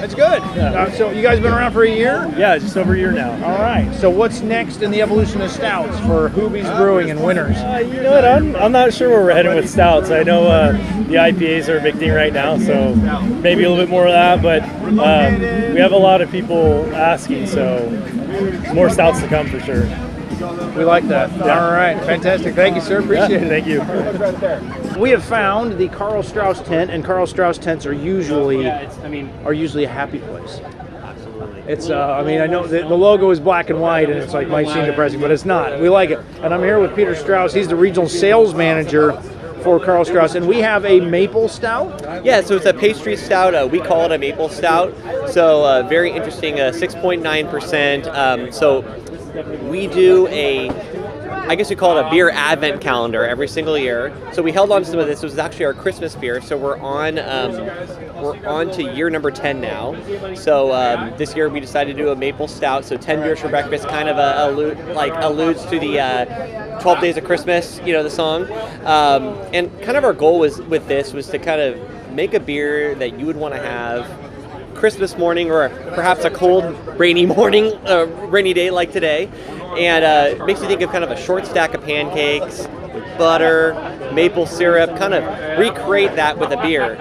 It's 0.03 0.13
good. 0.13 0.41
Uh, 0.41 0.91
so 0.91 1.10
you 1.10 1.24
guys 1.24 1.39
been 1.39 1.51
around 1.51 1.72
for 1.74 1.84
a 1.84 1.89
year? 1.89 2.31
Yeah, 2.38 2.57
just 2.60 2.77
over 2.77 2.93
a 2.93 2.98
year 2.98 3.12
now. 3.12 3.31
All 3.43 3.57
right. 3.60 3.91
So 3.96 4.07
what's 4.10 4.41
next 4.41 4.84
in 4.84 4.91
the 4.91 5.01
evolution 5.01 5.41
of 5.41 5.50
stouts 5.50 6.00
for 6.01 6.29
Hooby's 6.29 6.69
Brewing 6.77 7.10
and 7.10 7.24
Winters? 7.24 7.57
Uh, 7.57 7.77
you 7.86 8.03
know 8.03 8.12
what? 8.12 8.24
I'm, 8.24 8.55
I'm 8.55 8.72
not 8.72 8.93
sure 8.93 9.10
where 9.10 9.24
we're 9.24 9.34
heading 9.34 9.55
with 9.55 9.67
stouts. 9.67 10.12
I 10.12 10.22
know 10.22 10.43
uh, 10.43 10.74
the 11.07 11.15
IPAs 11.15 11.69
are 11.69 11.79
a 11.79 11.81
big 11.81 11.96
thing 11.96 12.12
right 12.12 12.31
now, 12.34 12.57
so 12.60 12.93
maybe 12.96 13.63
a 13.63 13.69
little 13.69 13.84
bit 13.84 13.89
more 13.89 14.05
of 14.05 14.13
that. 14.13 14.43
But 14.43 14.62
um, 14.63 15.39
we 15.74 15.79
have 15.79 15.91
a 15.91 15.98
lot 15.98 16.22
of 16.22 16.29
people 16.29 16.86
asking, 16.96 17.48
so 17.48 17.89
more 18.75 18.89
stouts 18.91 19.22
to 19.22 19.27
come 19.27 19.48
for 19.50 19.60
sure. 19.62 19.86
We 20.39 20.84
like 20.84 21.08
that. 21.08 21.32
All 21.41 21.72
right. 21.72 21.98
Fantastic. 22.06 22.53
Thank 22.53 22.75
you, 22.75 22.82
sir. 22.82 23.00
Appreciate 23.00 23.44
it. 23.44 23.48
Thank 23.48 23.67
you. 23.67 25.00
We 25.00 25.10
have 25.12 25.24
found 25.24 25.77
the 25.77 25.88
Karl 25.89 26.24
Strauss 26.24 26.62
tent, 26.62 26.91
and 26.91 27.03
Karl 27.03 27.25
Strauss 27.27 27.58
tents 27.58 27.86
are 27.86 27.94
usually 27.94 28.70
I 28.70 29.08
mean, 29.08 29.29
are 29.46 29.53
usually 29.53 29.84
a 29.84 29.89
happy 29.89 30.20
place. 30.20 30.60
Absolutely. 30.60 31.62
It's 31.62 31.89
uh, 31.89 32.13
I 32.13 32.24
mean 32.24 32.41
I 32.41 32.48
know 32.48 32.67
the, 32.67 32.79
the 32.79 32.96
logo 32.96 33.29
is 33.32 33.39
black 33.39 33.70
and 33.70 33.82
white 33.82 34.10
and 34.10 34.20
it's 34.20 34.34
like 34.34 34.48
might 34.48 34.67
seem 34.67 34.86
depressing, 34.86 35.20
but 35.20 35.32
it's 35.32 35.46
not. 35.46 35.79
We 35.79 35.89
like 35.89 36.12
it. 36.12 36.20
And 36.41 36.53
I'm 36.53 36.62
here 36.62 36.79
with 36.79 36.96
Peter 36.96 37.15
Strauss. 37.15 37.53
He's 37.53 37.67
the 37.67 37.75
regional 37.75 38.08
sales 38.10 38.53
manager 38.53 39.20
for 39.63 39.79
Karl 39.79 40.06
Strauss, 40.06 40.36
and 40.36 40.48
we 40.48 40.60
have 40.60 40.86
a 40.86 41.00
maple 41.01 41.50
stout. 41.50 42.01
yeah, 42.24 42.41
so 42.41 42.56
it's 42.56 42.65
a 42.65 42.74
pastry 42.74 43.17
stout. 43.17 43.53
Uh, 43.53 43.67
we 43.70 43.79
call 43.79 44.06
it 44.06 44.12
a 44.12 44.17
maple 44.17 44.50
stout. 44.50 44.94
So 45.29 45.65
uh, 45.65 45.84
very 45.84 46.12
interesting, 46.12 46.60
uh, 46.60 46.72
6.9%. 46.72 48.15
Um, 48.15 48.51
so 48.51 48.84
we 49.46 49.88
do 49.88 50.27
a 50.27 50.70
I 51.48 51.56
guess 51.56 51.70
we 51.70 51.77
call 51.77 51.98
it 51.98 52.06
a 52.06 52.10
beer 52.10 52.29
advent 52.29 52.82
calendar 52.82 53.24
every 53.25 53.48
single 53.48 53.77
year. 53.77 54.13
So 54.34 54.41
we 54.41 54.51
held 54.51 54.70
on 54.70 54.84
to 54.84 54.89
some 54.89 55.00
of 55.00 55.08
this. 55.08 55.24
It 55.24 55.27
was 55.27 55.38
actually 55.38 55.63
our 55.63 55.74
Christmas 55.74 56.13
beer. 56.13 56.41
So 56.41 56.58
we're 56.58 56.77
on 56.77 57.20
um, 57.20 57.53
we're 58.22 58.46
on 58.46 58.70
to 58.72 58.84
year 58.84 59.10
number 59.10 59.32
10 59.32 59.62
now. 59.62 59.96
So 60.36 60.74
um, 60.74 61.13
this 61.17 61.36
year 61.38 61.48
we 61.48 61.62
decided 61.62 61.96
to 61.96 62.03
do 62.03 62.10
a 62.10 62.15
maple 62.17 62.50
stout. 62.50 62.84
So 62.84 62.98
10 62.98 63.22
beers 63.22 63.39
for 63.39 63.48
breakfast, 63.48 63.88
kind 63.88 64.10
of 64.10 64.17
a, 64.17 64.94
like 64.94 65.13
alludes 65.24 65.63
to 65.67 65.79
the 65.79 66.00
uh, 66.00 66.82
12 66.82 67.00
Days 67.00 67.17
of 67.17 67.24
Christmas, 67.24 67.79
you 67.86 67.94
know, 67.94 68.03
the 68.03 68.10
song. 68.10 68.44
Um, 68.84 69.38
and 69.53 69.72
kind 69.84 69.96
of 69.98 70.03
our 70.03 70.13
goal 70.13 70.39
was 70.39 70.62
with 70.63 70.86
this 70.89 71.13
was 71.13 71.27
to 71.29 71.39
kind 71.39 71.62
of 71.62 72.12
make 72.12 72.34
a 72.34 72.41
beer 72.41 72.94
that 72.96 73.17
you 73.17 73.25
would 73.25 73.38
want 73.38 73.53
to 73.53 73.62
have 73.62 74.26
Christmas 74.77 75.17
morning 75.17 75.51
or 75.51 75.69
perhaps 75.96 76.24
a 76.24 76.29
cold, 76.29 76.63
rainy 77.00 77.25
morning, 77.25 77.74
uh, 77.88 78.05
rainy 78.29 78.53
day 78.53 78.69
like 78.69 78.91
today. 78.91 79.29
And 79.77 80.05
uh, 80.05 80.41
it 80.41 80.46
makes 80.46 80.62
you 80.62 80.67
think 80.67 80.81
of 80.81 80.91
kind 80.91 81.03
of 81.03 81.12
a 81.12 81.17
short 81.22 81.46
stack 81.46 81.74
of 81.74 81.84
pancakes, 81.84 82.67
butter, 83.17 83.74
maple 84.13 84.46
syrup, 84.46 84.98
kind 84.98 85.13
of 85.13 85.24
recreate 85.60 86.15
that 86.15 86.38
with 86.38 86.51
a 86.51 86.57
beer. 86.57 86.96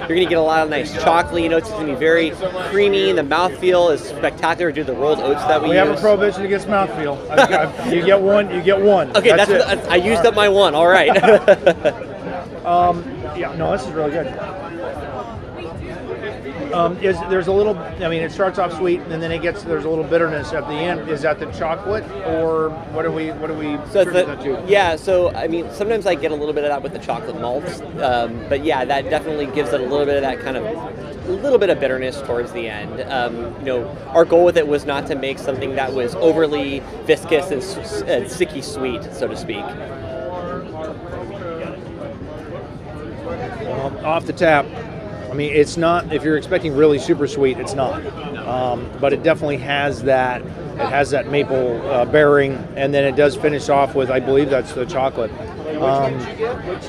You're 0.00 0.08
going 0.16 0.20
to 0.20 0.26
get 0.26 0.38
a 0.38 0.42
lot 0.42 0.62
of 0.62 0.70
nice 0.70 0.92
chocolate 1.02 1.50
notes. 1.50 1.68
It's 1.68 1.74
going 1.74 1.86
to 1.86 1.92
be 1.94 1.98
very 1.98 2.30
creamy. 2.70 3.12
The 3.12 3.22
mouthfeel 3.22 3.92
is 3.92 4.02
spectacular 4.02 4.70
due 4.72 4.84
to 4.84 4.92
the 4.92 4.98
rolled 4.98 5.18
oats 5.20 5.42
that 5.44 5.60
we, 5.60 5.68
use. 5.68 5.72
We 5.72 5.76
have 5.78 5.90
a 5.90 6.00
prohibition 6.00 6.44
against 6.44 6.68
mouthfeel. 6.68 7.12
You 7.92 8.04
get 8.04 8.20
one. 8.20 8.50
You 8.54 8.62
get 8.62 8.80
one. 8.80 9.14
Okay, 9.16 9.34
that's, 9.36 9.50
it. 9.50 9.58
what- 9.58 9.90
I 9.90 9.96
used 9.96 10.24
up 10.24 10.34
my 10.34 10.48
one. 10.48 10.74
All 10.74 10.86
right. 10.88 11.10
Yeah, 13.34 13.54
no, 13.56 13.72
this 13.72 13.84
is 13.86 13.92
really 13.92 14.10
good. 14.12 14.26
Um, 16.72 16.96
is 16.98 17.18
there's 17.28 17.48
a 17.48 17.52
little? 17.52 17.76
I 17.76 18.08
mean, 18.08 18.22
it 18.22 18.32
starts 18.32 18.58
off 18.58 18.72
sweet, 18.76 19.00
and 19.00 19.22
then 19.22 19.30
it 19.30 19.42
gets 19.42 19.62
there's 19.62 19.84
a 19.84 19.88
little 19.88 20.04
bitterness 20.04 20.52
at 20.52 20.66
the 20.68 20.74
end. 20.74 21.08
Is 21.08 21.22
that 21.22 21.38
the 21.38 21.46
chocolate, 21.52 22.04
or 22.26 22.70
what 22.92 23.04
are 23.04 23.10
we? 23.10 23.30
What 23.32 23.50
are 23.50 23.56
we? 23.56 23.78
So 23.90 24.04
the, 24.04 24.64
yeah, 24.66 24.96
so 24.96 25.30
I 25.34 25.48
mean, 25.48 25.70
sometimes 25.72 26.06
I 26.06 26.14
get 26.14 26.30
a 26.30 26.34
little 26.34 26.54
bit 26.54 26.64
of 26.64 26.70
that 26.70 26.82
with 26.82 26.92
the 26.92 26.98
chocolate 26.98 27.40
malts, 27.40 27.80
um, 28.00 28.44
but 28.48 28.64
yeah, 28.64 28.84
that 28.84 29.10
definitely 29.10 29.46
gives 29.46 29.72
it 29.72 29.80
a 29.80 29.84
little 29.84 30.06
bit 30.06 30.16
of 30.16 30.22
that 30.22 30.40
kind 30.40 30.56
of, 30.56 30.64
a 30.64 31.32
little 31.32 31.58
bit 31.58 31.70
of 31.70 31.78
bitterness 31.78 32.22
towards 32.22 32.52
the 32.52 32.68
end. 32.68 33.00
Um, 33.10 33.54
you 33.58 33.66
know, 33.66 33.88
our 34.08 34.24
goal 34.24 34.44
with 34.44 34.56
it 34.56 34.66
was 34.66 34.86
not 34.86 35.06
to 35.08 35.14
make 35.14 35.38
something 35.38 35.74
that 35.76 35.92
was 35.92 36.14
overly 36.16 36.80
viscous 37.04 37.50
and, 37.50 38.30
sticky 38.30 38.62
sweet, 38.62 39.02
so 39.12 39.28
to 39.28 39.36
speak. 39.36 39.64
Off 44.04 44.26
the 44.26 44.32
tap. 44.32 44.66
I 45.32 45.34
mean, 45.34 45.50
it's 45.50 45.78
not. 45.78 46.12
If 46.12 46.24
you're 46.24 46.36
expecting 46.36 46.76
really 46.76 46.98
super 46.98 47.26
sweet, 47.26 47.56
it's 47.56 47.72
not. 47.72 48.04
Um, 48.36 48.90
but 49.00 49.14
it 49.14 49.22
definitely 49.22 49.56
has 49.56 50.02
that. 50.02 50.42
It 50.42 50.88
has 50.90 51.08
that 51.08 51.30
maple 51.30 51.80
uh, 51.90 52.04
bearing, 52.04 52.52
and 52.76 52.92
then 52.92 53.04
it 53.04 53.16
does 53.16 53.34
finish 53.34 53.70
off 53.70 53.94
with, 53.94 54.10
I 54.10 54.20
believe 54.20 54.50
that's 54.50 54.74
the 54.74 54.84
chocolate. 54.84 55.30
Um, 55.80 56.12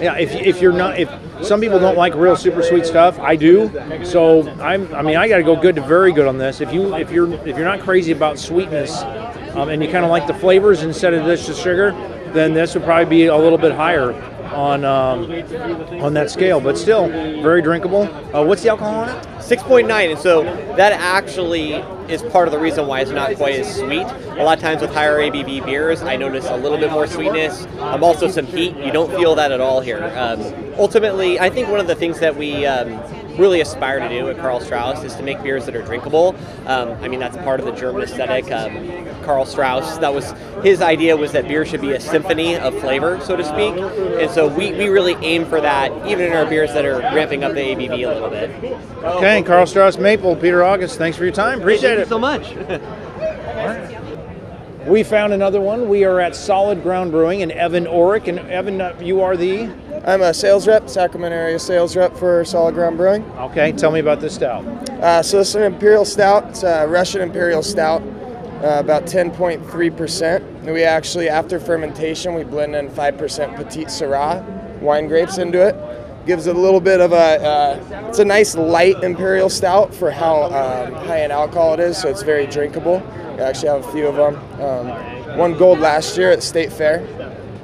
yeah, 0.01 0.17
if, 0.17 0.33
if 0.33 0.61
you're 0.61 0.73
not, 0.73 0.99
if 0.99 1.09
some 1.41 1.61
people 1.61 1.79
don't 1.79 1.95
like 1.95 2.15
real 2.15 2.35
super 2.35 2.61
sweet 2.61 2.85
stuff, 2.85 3.17
I 3.17 3.37
do. 3.37 3.71
So 4.03 4.49
I'm. 4.59 4.93
I 4.93 5.01
mean, 5.01 5.15
I 5.15 5.29
got 5.29 5.37
to 5.37 5.43
go 5.43 5.55
good 5.55 5.75
to 5.75 5.81
very 5.81 6.11
good 6.11 6.27
on 6.27 6.37
this. 6.37 6.59
If 6.59 6.73
you 6.73 6.93
if 6.95 7.11
you're 7.11 7.33
if 7.47 7.55
you're 7.55 7.63
not 7.63 7.79
crazy 7.79 8.11
about 8.11 8.37
sweetness, 8.37 9.03
um, 9.55 9.69
and 9.69 9.81
you 9.81 9.89
kind 9.89 10.03
of 10.03 10.11
like 10.11 10.27
the 10.27 10.33
flavors 10.33 10.83
instead 10.83 11.13
of 11.13 11.25
just 11.25 11.61
sugar, 11.61 11.91
then 12.33 12.53
this 12.53 12.73
would 12.73 12.83
probably 12.83 13.05
be 13.05 13.27
a 13.27 13.37
little 13.37 13.57
bit 13.57 13.71
higher 13.71 14.11
on 14.53 14.85
um, 14.85 15.31
on 16.01 16.13
that 16.13 16.29
scale, 16.29 16.59
but 16.59 16.77
still 16.77 17.07
very 17.07 17.61
drinkable. 17.61 18.03
Uh, 18.35 18.43
what's 18.43 18.63
the 18.63 18.69
alcohol 18.69 19.01
on 19.01 19.09
it? 19.09 19.33
6.9 19.43 20.11
and 20.11 20.19
so 20.19 20.43
that 20.77 20.93
actually 20.93 21.73
is 22.09 22.21
part 22.23 22.47
of 22.47 22.53
the 22.53 22.59
reason 22.59 22.87
why 22.87 23.01
it's 23.01 23.11
not 23.11 23.35
quite 23.35 23.59
as 23.59 23.75
sweet 23.75 24.07
a 24.37 24.43
lot 24.43 24.57
of 24.57 24.61
times 24.61 24.81
with 24.81 24.89
higher 24.93 25.19
abv 25.19 25.65
beers 25.65 26.01
i 26.01 26.15
notice 26.15 26.45
a 26.47 26.55
little 26.55 26.77
bit 26.77 26.89
more 26.89 27.05
sweetness 27.05 27.65
um, 27.79 28.01
also 28.01 28.29
some 28.29 28.45
heat 28.45 28.73
you 28.77 28.89
don't 28.89 29.11
feel 29.11 29.35
that 29.35 29.51
at 29.51 29.59
all 29.59 29.81
here 29.81 30.01
um, 30.15 30.39
ultimately 30.77 31.41
i 31.41 31.49
think 31.49 31.67
one 31.67 31.81
of 31.81 31.87
the 31.87 31.95
things 31.95 32.21
that 32.21 32.33
we 32.37 32.65
um, 32.65 32.89
really 33.37 33.61
aspire 33.61 33.99
to 33.99 34.09
do 34.09 34.29
at 34.29 34.37
Karl 34.37 34.59
Strauss 34.59 35.03
is 35.03 35.15
to 35.15 35.23
make 35.23 35.41
beers 35.41 35.65
that 35.65 35.75
are 35.75 35.81
drinkable. 35.81 36.35
Um, 36.65 36.91
I 37.01 37.07
mean, 37.07 37.19
that's 37.19 37.37
part 37.37 37.59
of 37.59 37.65
the 37.65 37.71
German 37.71 38.03
aesthetic. 38.03 38.51
Um, 38.51 39.23
Karl 39.23 39.45
Strauss, 39.45 39.97
that 39.99 40.13
was 40.13 40.33
his 40.63 40.81
idea 40.81 41.15
was 41.15 41.31
that 41.31 41.47
beer 41.47 41.65
should 41.65 41.81
be 41.81 41.93
a 41.93 41.99
symphony 41.99 42.55
of 42.57 42.77
flavor, 42.79 43.19
so 43.21 43.35
to 43.35 43.43
speak. 43.43 43.75
And 44.21 44.29
so 44.29 44.47
we, 44.47 44.73
we 44.73 44.87
really 44.87 45.13
aim 45.25 45.45
for 45.45 45.61
that, 45.61 45.91
even 46.07 46.25
in 46.25 46.33
our 46.33 46.45
beers 46.45 46.73
that 46.73 46.85
are 46.85 46.99
ramping 46.99 47.43
up 47.43 47.53
the 47.53 47.61
ABV 47.61 48.05
a 48.05 48.13
little 48.13 48.29
bit. 48.29 48.49
Okay, 49.03 49.41
Karl 49.43 49.65
Strauss 49.65 49.97
Maple, 49.97 50.35
Peter 50.35 50.63
August. 50.63 50.97
Thanks 50.97 51.17
for 51.17 51.23
your 51.23 51.33
time. 51.33 51.59
Appreciate 51.59 51.97
Thank 51.97 51.97
you 51.97 52.03
it. 52.03 52.09
so 52.09 52.19
much. 52.19 53.89
We 54.85 55.03
found 55.03 55.31
another 55.31 55.61
one. 55.61 55.87
We 55.87 56.03
are 56.03 56.19
at 56.19 56.35
Solid 56.35 56.83
Ground 56.83 57.11
Brewing 57.11 57.39
in 57.39 57.51
Evan, 57.51 57.85
Oric, 57.85 58.27
and 58.27 58.37
Evan, 58.39 58.81
uh, 58.81 58.93
you 59.01 59.21
are 59.21 59.37
the. 59.37 59.73
I'm 60.05 60.21
a 60.21 60.33
sales 60.33 60.67
rep, 60.67 60.89
Sacramento 60.89 61.37
area 61.37 61.57
sales 61.57 61.95
rep 61.95 62.17
for 62.17 62.43
Solid 62.43 62.75
Ground 62.75 62.97
Brewing. 62.97 63.23
Okay, 63.37 63.71
tell 63.71 63.91
me 63.91 64.01
about 64.01 64.19
this 64.19 64.35
stout. 64.35 64.65
Uh, 64.89 65.23
so 65.23 65.37
this 65.37 65.47
is 65.47 65.55
an 65.55 65.63
Imperial 65.63 66.03
Stout. 66.03 66.49
It's 66.49 66.63
a 66.63 66.85
Russian 66.85 67.21
Imperial 67.21 67.63
Stout, 67.63 68.01
uh, 68.01 68.79
about 68.79 69.05
10.3%. 69.05 70.63
We 70.65 70.83
actually, 70.83 71.29
after 71.29 71.61
fermentation, 71.61 72.33
we 72.33 72.43
blend 72.43 72.75
in 72.75 72.89
5% 72.89 73.55
Petite 73.55 73.87
Sirah 73.87 74.81
wine 74.81 75.07
grapes 75.07 75.37
into 75.37 75.65
it. 75.65 75.77
Gives 76.25 76.47
it 76.47 76.57
a 76.57 76.59
little 76.59 76.81
bit 76.81 76.99
of 76.99 77.13
a, 77.13 77.15
uh, 77.15 78.05
it's 78.09 78.19
a 78.19 78.25
nice 78.25 78.55
light 78.55 79.01
Imperial 79.01 79.49
Stout 79.49 79.93
for 79.93 80.11
how 80.11 80.43
um, 80.43 80.93
high 81.05 81.23
in 81.23 81.31
alcohol 81.31 81.73
it 81.73 81.79
is, 81.79 81.97
so 81.97 82.09
it's 82.09 82.23
very 82.23 82.47
drinkable. 82.47 83.01
We 83.35 83.39
actually 83.39 83.69
have 83.69 83.85
a 83.85 83.91
few 83.91 84.07
of 84.07 84.15
them. 84.15 84.61
Um, 84.61 85.37
won 85.37 85.57
gold 85.57 85.79
last 85.79 86.17
year 86.17 86.31
at 86.31 86.43
State 86.43 86.71
Fair. 86.71 86.99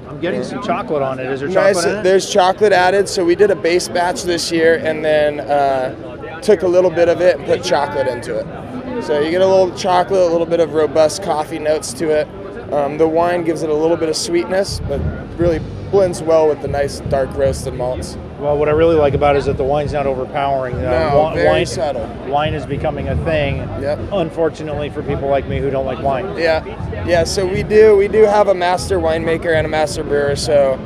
I'm 0.07 0.19
getting 0.19 0.43
some 0.43 0.63
chocolate 0.63 1.03
on 1.03 1.19
it. 1.19 1.27
Is 1.27 1.41
there 1.41 1.49
chocolate 1.49 1.85
Nice. 1.85 2.03
There's 2.03 2.29
chocolate 2.29 2.73
added, 2.73 3.07
so 3.07 3.23
we 3.23 3.35
did 3.35 3.51
a 3.51 3.55
base 3.55 3.87
batch 3.87 4.23
this 4.23 4.51
year, 4.51 4.81
and 4.83 5.05
then 5.05 5.39
uh, 5.41 6.41
took 6.41 6.63
a 6.63 6.67
little 6.67 6.89
bit 6.89 7.07
of 7.07 7.21
it 7.21 7.37
and 7.37 7.45
put 7.45 7.63
chocolate 7.63 8.07
into 8.07 8.39
it. 8.39 9.03
So 9.03 9.19
you 9.19 9.29
get 9.29 9.41
a 9.41 9.47
little 9.47 9.75
chocolate, 9.77 10.21
a 10.21 10.31
little 10.31 10.47
bit 10.47 10.59
of 10.59 10.73
robust 10.73 11.21
coffee 11.23 11.59
notes 11.59 11.93
to 11.93 12.09
it. 12.09 12.73
Um, 12.73 12.97
the 12.97 13.07
wine 13.07 13.43
gives 13.43 13.63
it 13.63 13.69
a 13.69 13.73
little 13.73 13.97
bit 13.97 14.09
of 14.09 14.15
sweetness, 14.15 14.79
but 14.81 14.99
really 15.37 15.59
blends 15.91 16.21
well 16.21 16.47
with 16.47 16.61
the 16.61 16.67
nice 16.67 16.99
dark 17.01 17.33
roasted 17.35 17.73
malts. 17.75 18.17
Well, 18.39 18.57
what 18.57 18.69
I 18.69 18.71
really 18.71 18.95
like 18.95 19.13
about 19.13 19.35
it 19.35 19.39
is 19.39 19.45
that 19.45 19.57
the 19.57 19.63
wine's 19.65 19.91
not 19.91 20.05
overpowering. 20.07 20.75
Uh, 20.75 20.81
No, 20.81 20.89
wi- 21.09 21.35
very 21.35 21.47
wine, 21.49 21.65
subtle. 21.65 22.07
Wine 22.27 22.53
is 22.53 22.65
becoming 22.65 23.09
a 23.09 23.17
thing. 23.25 23.57
Yep. 23.81 23.99
Unfortunately 24.13 24.89
for 24.89 25.03
people 25.03 25.27
like 25.29 25.45
me 25.47 25.59
who 25.59 25.69
don't 25.69 25.85
like 25.85 26.01
wine. 26.01 26.37
Yeah, 26.37 26.63
yeah. 27.05 27.23
So 27.25 27.45
we 27.45 27.63
do 27.63 27.95
we 27.97 28.07
do 28.07 28.23
have 28.23 28.47
a 28.47 28.53
master 28.53 28.97
winemaker 28.99 29.53
and 29.55 29.65
a 29.67 29.69
master 29.69 30.03
brewer. 30.03 30.35
So 30.37 30.79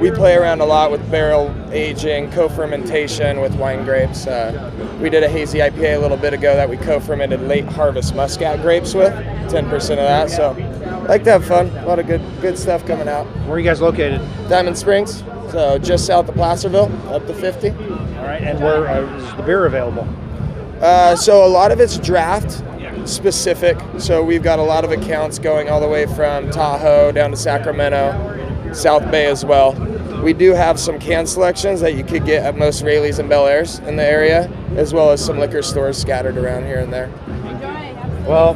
we 0.00 0.10
play 0.10 0.34
around 0.34 0.60
a 0.60 0.64
lot 0.64 0.90
with 0.90 1.08
barrel 1.10 1.54
aging, 1.70 2.30
co-fermentation 2.32 3.40
with 3.40 3.54
wine 3.56 3.84
grapes. 3.84 4.26
Uh, 4.26 4.70
we 5.00 5.08
did 5.10 5.22
a 5.22 5.28
hazy 5.28 5.58
IPA 5.58 5.96
a 5.96 5.98
little 5.98 6.16
bit 6.16 6.32
ago 6.32 6.56
that 6.56 6.68
we 6.68 6.76
co-fermented 6.78 7.40
late 7.42 7.64
harvest 7.64 8.14
muscat 8.14 8.60
grapes 8.60 8.92
with, 8.94 9.12
10% 9.52 9.74
of 9.90 9.96
that. 9.98 10.30
So 10.30 10.52
like 11.08 11.22
to 11.24 11.30
have 11.32 11.44
fun. 11.44 11.68
A 11.76 11.86
lot 11.86 11.98
of 11.98 12.06
good 12.06 12.22
good 12.40 12.58
stuff 12.58 12.86
coming 12.86 13.08
out. 13.08 13.26
Where 13.46 13.52
are 13.56 13.58
you 13.58 13.64
guys 13.64 13.80
located? 13.80 14.20
Diamond 14.48 14.76
Springs, 14.78 15.22
so 15.54 15.78
just 15.78 16.04
south 16.04 16.28
of 16.28 16.34
Placerville, 16.34 16.90
up 17.14 17.24
to 17.28 17.32
50. 17.32 17.70
All 17.70 17.76
right, 18.24 18.42
and 18.42 18.58
where 18.58 18.88
uh, 18.88 19.02
is 19.16 19.36
the 19.36 19.42
beer 19.44 19.66
available? 19.66 20.08
Uh, 20.80 21.14
so 21.14 21.46
a 21.46 21.46
lot 21.46 21.70
of 21.70 21.78
it's 21.78 21.96
draft 21.96 22.60
specific. 23.08 23.78
So 23.98 24.24
we've 24.24 24.42
got 24.42 24.58
a 24.58 24.62
lot 24.62 24.84
of 24.84 24.90
accounts 24.90 25.38
going 25.38 25.70
all 25.70 25.80
the 25.80 25.86
way 25.88 26.06
from 26.06 26.50
Tahoe 26.50 27.12
down 27.12 27.30
to 27.30 27.36
Sacramento, 27.36 28.72
South 28.72 29.08
Bay 29.12 29.26
as 29.26 29.44
well. 29.44 29.74
We 30.24 30.32
do 30.32 30.54
have 30.54 30.80
some 30.80 30.98
can 30.98 31.24
selections 31.24 31.80
that 31.82 31.94
you 31.94 32.02
could 32.02 32.24
get 32.24 32.42
at 32.42 32.56
most 32.56 32.82
Raley's 32.82 33.20
and 33.20 33.28
Bel 33.28 33.46
Airs 33.46 33.78
in 33.80 33.94
the 33.94 34.04
area, 34.04 34.50
as 34.74 34.92
well 34.92 35.12
as 35.12 35.24
some 35.24 35.38
liquor 35.38 35.62
stores 35.62 35.96
scattered 35.96 36.36
around 36.36 36.64
here 36.64 36.80
and 36.80 36.92
there. 36.92 37.12
Well, 38.26 38.54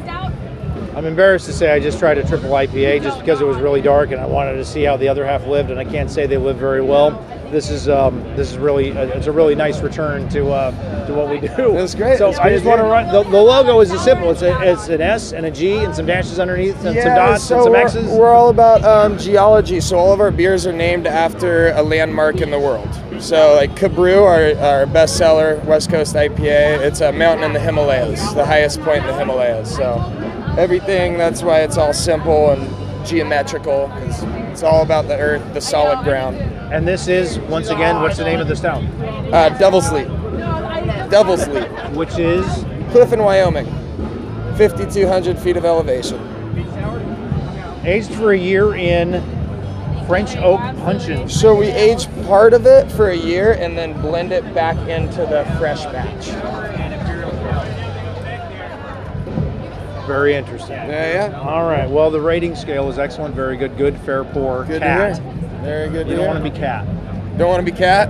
I'm 0.98 1.06
embarrassed 1.06 1.46
to 1.46 1.52
say 1.52 1.70
I 1.70 1.78
just 1.78 2.00
tried 2.00 2.18
a 2.18 2.26
triple 2.26 2.50
IPA 2.50 3.04
just 3.04 3.20
because 3.20 3.40
it 3.40 3.44
was 3.44 3.56
really 3.58 3.80
dark 3.80 4.10
and 4.10 4.20
I 4.20 4.26
wanted 4.26 4.54
to 4.54 4.64
see 4.64 4.82
how 4.82 4.96
the 4.96 5.06
other 5.06 5.24
half 5.24 5.46
lived, 5.46 5.70
and 5.70 5.78
I 5.78 5.84
can't 5.84 6.10
say 6.10 6.26
they 6.26 6.38
lived 6.38 6.58
very 6.58 6.82
well. 6.82 7.12
This 7.52 7.70
is 7.70 7.88
um, 7.88 8.20
this 8.34 8.50
is 8.50 8.58
really 8.58 8.90
uh, 8.90 9.06
it's 9.06 9.28
a 9.28 9.32
really 9.32 9.54
nice 9.54 9.80
return 9.80 10.28
to 10.30 10.50
uh, 10.50 11.06
to 11.06 11.14
what 11.14 11.30
we 11.30 11.38
do. 11.38 11.46
That's 11.74 11.94
great. 11.94 12.18
So 12.18 12.26
That's 12.26 12.40
I 12.40 12.50
just 12.50 12.64
want 12.64 12.80
to 12.80 12.84
run. 12.84 13.12
The, 13.12 13.22
the 13.22 13.40
logo 13.40 13.78
is 13.78 13.92
as 13.92 14.02
simple. 14.02 14.32
It's 14.32 14.42
a, 14.42 14.60
it's 14.60 14.88
an 14.88 15.00
S 15.00 15.32
and 15.32 15.46
a 15.46 15.52
G 15.52 15.76
and 15.76 15.94
some 15.94 16.04
dashes 16.04 16.40
underneath 16.40 16.84
and 16.84 16.98
some 16.98 17.14
dots 17.14 17.44
so 17.44 17.54
and 17.54 17.64
some 17.64 17.72
we're, 17.72 17.78
X's. 17.78 18.18
we're 18.18 18.32
all 18.32 18.48
about 18.48 18.82
um, 18.82 19.16
geology. 19.18 19.80
So 19.80 19.96
all 19.96 20.12
of 20.12 20.18
our 20.18 20.32
beers 20.32 20.66
are 20.66 20.72
named 20.72 21.06
after 21.06 21.68
a 21.74 21.82
landmark 21.82 22.40
in 22.40 22.50
the 22.50 22.58
world. 22.58 22.88
So 23.22 23.54
like 23.54 23.76
Cabrew, 23.76 24.24
our, 24.24 24.60
our 24.60 24.86
bestseller 24.86 25.64
West 25.64 25.90
Coast 25.90 26.16
IPA, 26.16 26.80
it's 26.80 27.02
a 27.02 27.12
mountain 27.12 27.44
in 27.44 27.52
the 27.52 27.60
Himalayas, 27.60 28.34
the 28.34 28.44
highest 28.44 28.80
point 28.80 28.98
in 28.98 29.06
the 29.06 29.16
Himalayas. 29.16 29.74
So 29.74 29.94
everything, 30.58 31.16
that's 31.16 31.42
why 31.42 31.60
it's 31.60 31.78
all 31.78 31.92
simple 31.92 32.50
and 32.50 33.06
geometrical, 33.06 33.90
it's 33.94 34.64
all 34.64 34.82
about 34.82 35.06
the 35.06 35.16
earth, 35.16 35.54
the 35.54 35.60
solid 35.60 36.02
ground. 36.02 36.36
And 36.72 36.86
this 36.86 37.06
is 37.06 37.38
once 37.38 37.68
again, 37.68 38.02
what's 38.02 38.16
the 38.16 38.24
name 38.24 38.40
of 38.40 38.48
the 38.48 38.56
stout? 38.56 38.82
Uh, 39.32 39.50
Devil's 39.56 39.90
Leap. 39.92 40.08
Devil's 41.10 41.46
Leap. 41.48 41.68
Which 41.92 42.18
is 42.18 42.44
Cliff 42.90 43.12
in 43.12 43.22
Wyoming. 43.22 43.66
5,200 44.56 45.38
feet 45.38 45.56
of 45.56 45.64
elevation. 45.64 46.18
aged 47.84 48.12
for 48.14 48.32
a 48.32 48.38
year 48.38 48.74
in 48.74 49.22
French 50.08 50.36
oak 50.38 50.60
puncheon. 50.78 51.28
So 51.28 51.54
we 51.54 51.68
age 51.68 52.08
part 52.24 52.52
of 52.52 52.66
it 52.66 52.90
for 52.90 53.10
a 53.10 53.16
year 53.16 53.52
and 53.52 53.78
then 53.78 53.98
blend 54.00 54.32
it 54.32 54.42
back 54.54 54.76
into 54.88 55.20
the 55.20 55.44
fresh 55.58 55.84
batch. 55.84 56.87
Very 60.08 60.34
interesting. 60.34 60.72
Yeah, 60.72 61.28
yeah. 61.28 61.40
All 61.40 61.68
right. 61.68 61.88
Well, 61.88 62.10
the 62.10 62.20
rating 62.20 62.56
scale 62.56 62.88
is 62.88 62.98
excellent, 62.98 63.34
very 63.34 63.56
good, 63.56 63.76
good, 63.76 63.96
fair, 64.00 64.24
poor, 64.24 64.64
Good 64.64 64.80
cat. 64.80 65.20
Very 65.62 65.90
good 65.90 66.08
You 66.08 66.16
don't 66.16 66.26
want 66.26 66.42
to 66.42 66.50
be 66.50 66.56
cat. 66.56 66.86
Don't 67.36 67.48
want 67.48 67.64
to 67.64 67.70
be 67.70 67.76
cat? 67.76 68.08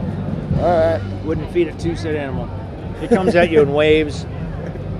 All 0.58 0.78
right. 0.78 1.00
Wouldn't 1.24 1.52
feed 1.52 1.66
a 1.68 1.72
two-set 1.72 2.14
animal. 2.14 2.48
It 3.02 3.10
comes 3.10 3.34
at 3.34 3.50
you 3.50 3.62
in 3.62 3.72
waves. 3.72 4.26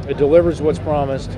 It 0.09 0.19
delivers 0.19 0.61
what's 0.61 0.78
promised. 0.81 1.31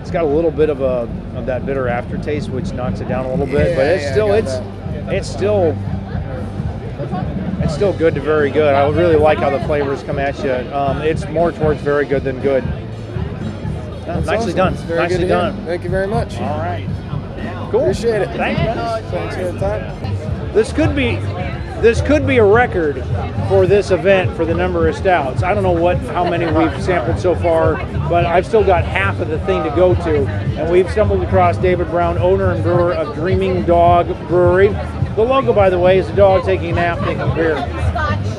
It's 0.00 0.10
got 0.10 0.24
a 0.24 0.28
little 0.28 0.50
bit 0.50 0.70
of 0.70 0.80
a 0.80 1.08
of 1.36 1.46
that 1.46 1.64
bitter 1.66 1.88
aftertaste, 1.88 2.50
which 2.50 2.72
knocks 2.72 3.00
it 3.00 3.08
down 3.08 3.24
a 3.24 3.30
little 3.30 3.46
bit, 3.46 3.76
but 3.76 3.86
it's 3.86 4.04
yeah, 4.04 4.12
still 4.12 4.32
it's 4.32 4.54
that. 4.54 5.14
it's 5.14 5.28
still 5.28 5.76
it's 7.62 7.74
still 7.74 7.92
good 7.92 8.14
to 8.14 8.20
very 8.20 8.50
good. 8.50 8.74
I 8.74 8.88
really 8.90 9.16
like 9.16 9.38
how 9.38 9.50
the 9.50 9.60
flavors 9.60 10.02
come 10.02 10.18
at 10.18 10.36
you. 10.42 10.52
Um, 10.74 11.02
it's 11.02 11.26
more 11.28 11.52
towards 11.52 11.80
very 11.80 12.04
good 12.04 12.24
than 12.24 12.40
good. 12.40 12.64
That's 14.24 14.46
nicely 14.46 14.60
awesome. 14.60 14.74
done. 14.76 14.86
Very 14.86 14.98
Nicely 15.00 15.18
good 15.18 15.26
hear. 15.26 15.36
done. 15.36 15.64
Thank 15.66 15.84
you 15.84 15.90
very 15.90 16.06
much. 16.06 16.36
All 16.38 16.58
right. 16.58 16.88
Cool. 17.70 17.82
Appreciate 17.82 18.22
it. 18.22 18.28
Thanks, 18.36 18.60
man. 18.60 19.02
Thanks 19.10 19.36
for 19.36 19.52
the 19.52 19.58
time. 19.60 20.52
This 20.52 20.72
could 20.72 20.96
be 20.96 21.16
this 21.80 22.02
could 22.02 22.26
be 22.26 22.36
a 22.36 22.44
record 22.44 23.02
for 23.48 23.66
this 23.66 23.90
event 23.90 24.36
for 24.36 24.44
the 24.44 24.52
number 24.52 24.86
of 24.88 24.94
stouts. 24.96 25.42
I 25.42 25.54
don't 25.54 25.62
know 25.62 25.72
what 25.72 25.96
how 25.98 26.28
many 26.28 26.44
we've 26.46 26.82
sampled 26.82 27.18
so 27.18 27.34
far, 27.34 27.76
but 28.08 28.26
I've 28.26 28.44
still 28.44 28.64
got 28.64 28.84
half 28.84 29.18
of 29.20 29.28
the 29.28 29.38
thing 29.46 29.62
to 29.62 29.70
go 29.70 29.94
to. 29.94 30.26
And 30.26 30.70
we've 30.70 30.90
stumbled 30.90 31.22
across 31.22 31.56
David 31.56 31.88
Brown, 31.88 32.18
owner 32.18 32.50
and 32.50 32.62
brewer 32.62 32.92
of 32.92 33.14
Dreaming 33.14 33.64
Dog 33.64 34.08
Brewery. 34.28 34.68
The 35.14 35.22
logo, 35.22 35.52
by 35.52 35.70
the 35.70 35.78
way, 35.78 35.98
is 35.98 36.08
a 36.08 36.16
dog 36.16 36.44
taking 36.44 36.70
a 36.70 36.74
nap, 36.74 36.98
taking 36.98 37.20
a 37.20 37.34
beer, 37.34 37.54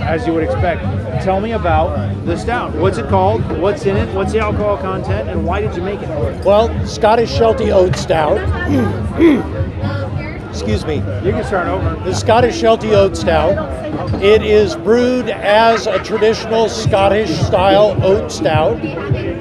as 0.01 0.27
you 0.27 0.33
would 0.33 0.43
expect. 0.43 0.83
Tell 1.21 1.39
me 1.39 1.51
about 1.51 2.25
the 2.25 2.35
stout. 2.35 2.73
What's 2.73 2.97
it 2.97 3.07
called? 3.07 3.43
What's 3.59 3.85
in 3.85 3.95
it? 3.95 4.11
What's 4.15 4.31
the 4.31 4.39
alcohol 4.39 4.77
content? 4.77 5.29
And 5.29 5.45
why 5.45 5.61
did 5.61 5.75
you 5.75 5.83
make 5.83 6.01
it? 6.01 6.09
Well, 6.43 6.67
Scottish 6.87 7.31
Sheltie 7.31 7.71
Oat 7.71 7.95
Stout. 7.95 8.39
Excuse 10.49 10.83
me. 10.83 10.95
You 10.95 11.31
can 11.31 11.43
start 11.43 11.67
over. 11.67 11.93
The 12.03 12.13
Scottish 12.13 12.59
Sheltie 12.59 12.95
Oat 12.95 13.15
Stout. 13.15 14.23
It 14.23 14.41
is 14.41 14.75
brewed 14.75 15.29
as 15.29 15.85
a 15.85 16.03
traditional 16.03 16.67
Scottish 16.67 17.29
style 17.29 17.95
oat 18.03 18.31
stout. 18.31 18.83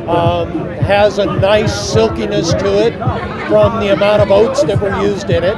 Um, 0.07 0.51
has 0.81 1.19
a 1.19 1.25
nice 1.25 1.93
silkiness 1.93 2.53
to 2.53 2.87
it 2.87 2.93
from 3.49 3.81
the 3.81 3.93
amount 3.93 4.21
of 4.21 4.31
oats 4.31 4.63
that 4.65 4.79
were 4.81 4.95
used 5.03 5.31
in 5.31 5.45
it. 5.45 5.57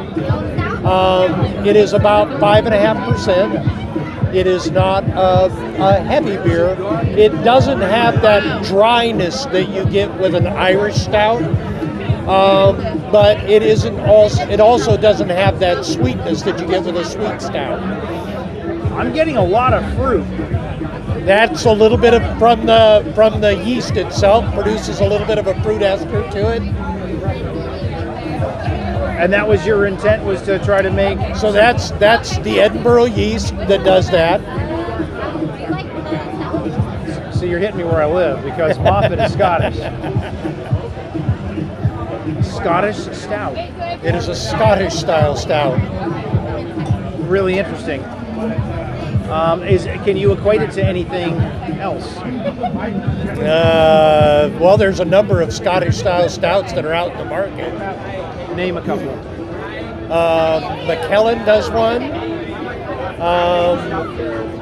Um, 0.85 1.67
it 1.67 1.75
is 1.75 1.93
about 1.93 2.39
five 2.41 2.67
and 2.67 2.75
a 2.75 2.79
half 2.79 2.97
percent. 3.09 3.82
It 4.35 4.47
is 4.47 4.71
not 4.71 5.05
a, 5.05 5.47
a 5.79 6.01
heavy 6.01 6.37
beer. 6.37 6.77
It 7.17 7.31
doesn't 7.45 7.81
have 7.81 8.23
that 8.23 8.65
dryness 8.65 9.45
that 9.47 9.69
you 9.69 9.85
get 9.87 10.13
with 10.19 10.35
an 10.35 10.47
Irish 10.47 10.97
stout. 10.97 11.43
Um, 12.23 12.77
but 13.11 13.39
it 13.51 13.63
isn't 13.63 13.99
also 14.01 14.43
it 14.49 14.61
also 14.61 14.97
doesn't 14.97 15.29
have 15.29 15.59
that 15.59 15.85
sweetness 15.85 16.43
that 16.43 16.61
you 16.61 16.69
get 16.69 16.85
with 16.85 16.97
a 16.97 17.05
sweet 17.05 17.43
stout. 17.43 17.83
I'm 18.93 19.13
getting 19.13 19.37
a 19.37 19.45
lot 19.45 19.75
of 19.75 19.83
fruit. 19.97 20.25
That's 21.27 21.65
a 21.65 21.73
little 21.73 21.99
bit 21.99 22.15
of 22.15 22.39
from 22.39 22.65
the 22.67 23.13
from 23.15 23.41
the 23.41 23.57
yeast 23.65 23.97
itself 23.97 24.45
produces 24.55 25.01
a 25.01 25.05
little 25.05 25.27
bit 25.27 25.39
of 25.39 25.47
a 25.47 25.61
fruit 25.63 25.83
ester 25.83 26.23
to 26.31 26.53
it. 26.55 26.92
And 29.23 29.33
that 29.33 29.47
was 29.47 29.65
your 29.65 29.87
intent 29.87 30.25
was 30.25 30.43
to 30.43 30.59
try 30.65 30.83
to 30.83 30.91
make 30.91 31.37
So 31.37 31.53
that's 31.53 31.93
that's 31.93 32.39
the 32.39 32.59
Edinburgh 32.59 33.05
yeast 33.05 33.57
that 33.57 33.85
does 33.85 34.11
that. 34.11 34.41
So 37.33 37.45
you're 37.45 37.61
hitting 37.61 37.77
me 37.77 37.85
where 37.85 38.03
I 38.03 38.07
live 38.07 38.43
because 38.45 38.77
Moffat 38.81 39.21
is 39.21 39.33
Scottish. 39.33 39.77
Scottish 42.45 42.97
stout. 43.17 43.57
It 44.05 44.17
is 44.17 44.27
a 44.27 44.35
Scottish 44.35 44.95
style 44.95 45.37
stout. 45.37 45.79
Really 47.21 47.61
interesting. 47.61 48.03
Um, 49.31 49.63
is 49.63 49.85
can 50.05 50.17
you 50.17 50.33
equate 50.33 50.63
it 50.63 50.73
to 50.73 50.85
anything 50.85 51.35
else? 51.79 52.17
Uh, 53.39 54.51
well, 54.61 54.77
there's 54.77 54.99
a 54.99 55.05
number 55.05 55.41
of 55.41 55.53
Scottish 55.53 55.99
style 55.99 56.29
stouts 56.29 56.73
that 56.73 56.85
are 56.85 56.93
out 56.93 57.13
in 57.13 57.19
the 57.19 57.25
market. 57.25 57.73
Name 58.57 58.77
a 58.77 58.83
couple. 58.83 59.09
Um, 60.13 60.63
McKellen 60.87 61.45
does 61.47 61.71
one. 61.71 62.03
Um, 63.21 64.17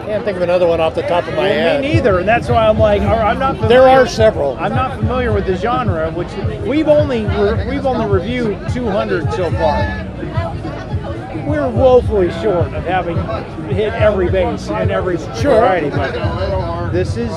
can't 0.07 0.25
think 0.25 0.37
of 0.37 0.43
another 0.43 0.67
one 0.67 0.81
off 0.81 0.95
the 0.95 1.03
top 1.03 1.27
of 1.27 1.35
my 1.35 1.43
Well, 1.43 1.53
head. 1.53 1.81
me 1.81 1.95
neither, 1.95 2.19
and 2.19 2.29
that's 2.29 2.49
why 2.49 2.67
I'm 2.69 2.79
like, 2.79 3.01
I'm 3.03 3.39
not. 3.39 3.57
Familiar, 3.57 3.69
There 3.81 3.89
are 3.89 4.07
several. 4.07 4.57
I'm 4.59 4.75
not 4.75 4.99
familiar 4.99 5.33
with 5.33 5.47
the 5.47 5.57
genre, 5.57 6.11
which 6.11 6.29
we've 6.67 6.89
only 6.89 7.23
we've 7.67 7.87
only 7.87 8.07
reviewed 8.07 8.59
200 8.73 9.33
so 9.33 9.51
far. 9.53 10.07
We're 11.47 11.69
woefully 11.69 12.31
short 12.43 12.73
of 12.75 12.85
having 12.85 13.17
hit 13.75 13.93
every 13.95 14.31
base 14.31 14.69
and 14.69 14.91
every 14.91 15.17
sure. 15.41 15.61
variety, 15.61 15.91
but 15.91 16.91
this 16.91 17.17
is 17.17 17.31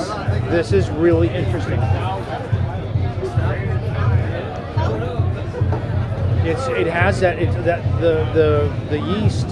this 0.50 0.72
is 0.72 0.90
really 0.90 1.28
interesting. 1.30 1.80
It's 6.44 6.66
it 6.68 6.86
has 6.86 7.20
that 7.20 7.38
it's 7.38 7.54
that 7.64 7.82
the 8.00 8.24
the 8.34 8.72
the 8.90 9.00
yeast, 9.00 9.48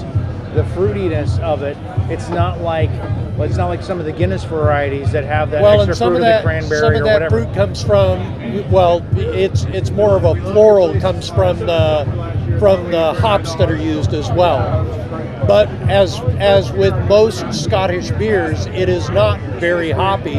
the 0.54 0.62
fruitiness 0.74 1.38
of 1.40 1.62
it. 1.62 1.76
It's 2.10 2.28
not 2.28 2.60
like 2.60 2.90
well, 3.36 3.44
it's 3.44 3.56
not 3.56 3.68
like 3.68 3.82
some 3.82 3.98
of 3.98 4.04
the 4.04 4.12
Guinness 4.12 4.44
varieties 4.44 5.10
that 5.12 5.24
have 5.24 5.50
that 5.52 5.62
well, 5.62 5.80
extra 5.80 5.92
and 5.92 5.96
some 5.96 6.08
fruit 6.12 6.16
of 6.16 6.22
of, 6.22 6.26
that 6.26 6.38
the 6.38 6.44
cranberry 6.44 6.80
some 6.80 6.94
of 6.94 7.00
or 7.00 7.04
that 7.04 7.12
whatever. 7.14 7.44
fruit 7.44 7.54
comes 7.54 7.82
from 7.82 8.70
well, 8.70 9.04
it's 9.16 9.64
it's 9.64 9.90
more 9.90 10.16
of 10.16 10.24
a 10.24 10.34
floral 10.52 10.98
comes 11.00 11.28
from 11.30 11.58
the 11.60 12.56
from 12.58 12.90
the 12.90 13.14
hops 13.14 13.54
that 13.54 13.70
are 13.70 13.76
used 13.76 14.12
as 14.12 14.30
well. 14.32 14.84
But 15.46 15.68
as 15.88 16.20
as 16.38 16.70
with 16.72 16.94
most 17.08 17.52
Scottish 17.52 18.10
beers, 18.12 18.66
it 18.66 18.88
is 18.88 19.08
not 19.10 19.40
very 19.58 19.90
hoppy. 19.90 20.38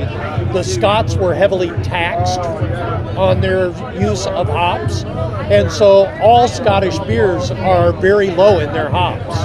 The 0.53 0.63
Scots 0.63 1.15
were 1.15 1.33
heavily 1.33 1.69
taxed 1.83 2.39
on 3.17 3.41
their 3.41 3.67
use 3.99 4.25
of 4.27 4.47
hops, 4.47 5.03
and 5.03 5.71
so 5.71 6.07
all 6.21 6.47
Scottish 6.47 6.97
beers 6.99 7.51
are 7.51 7.91
very 7.91 8.31
low 8.31 8.59
in 8.59 8.71
their 8.71 8.89
hops. 8.89 9.43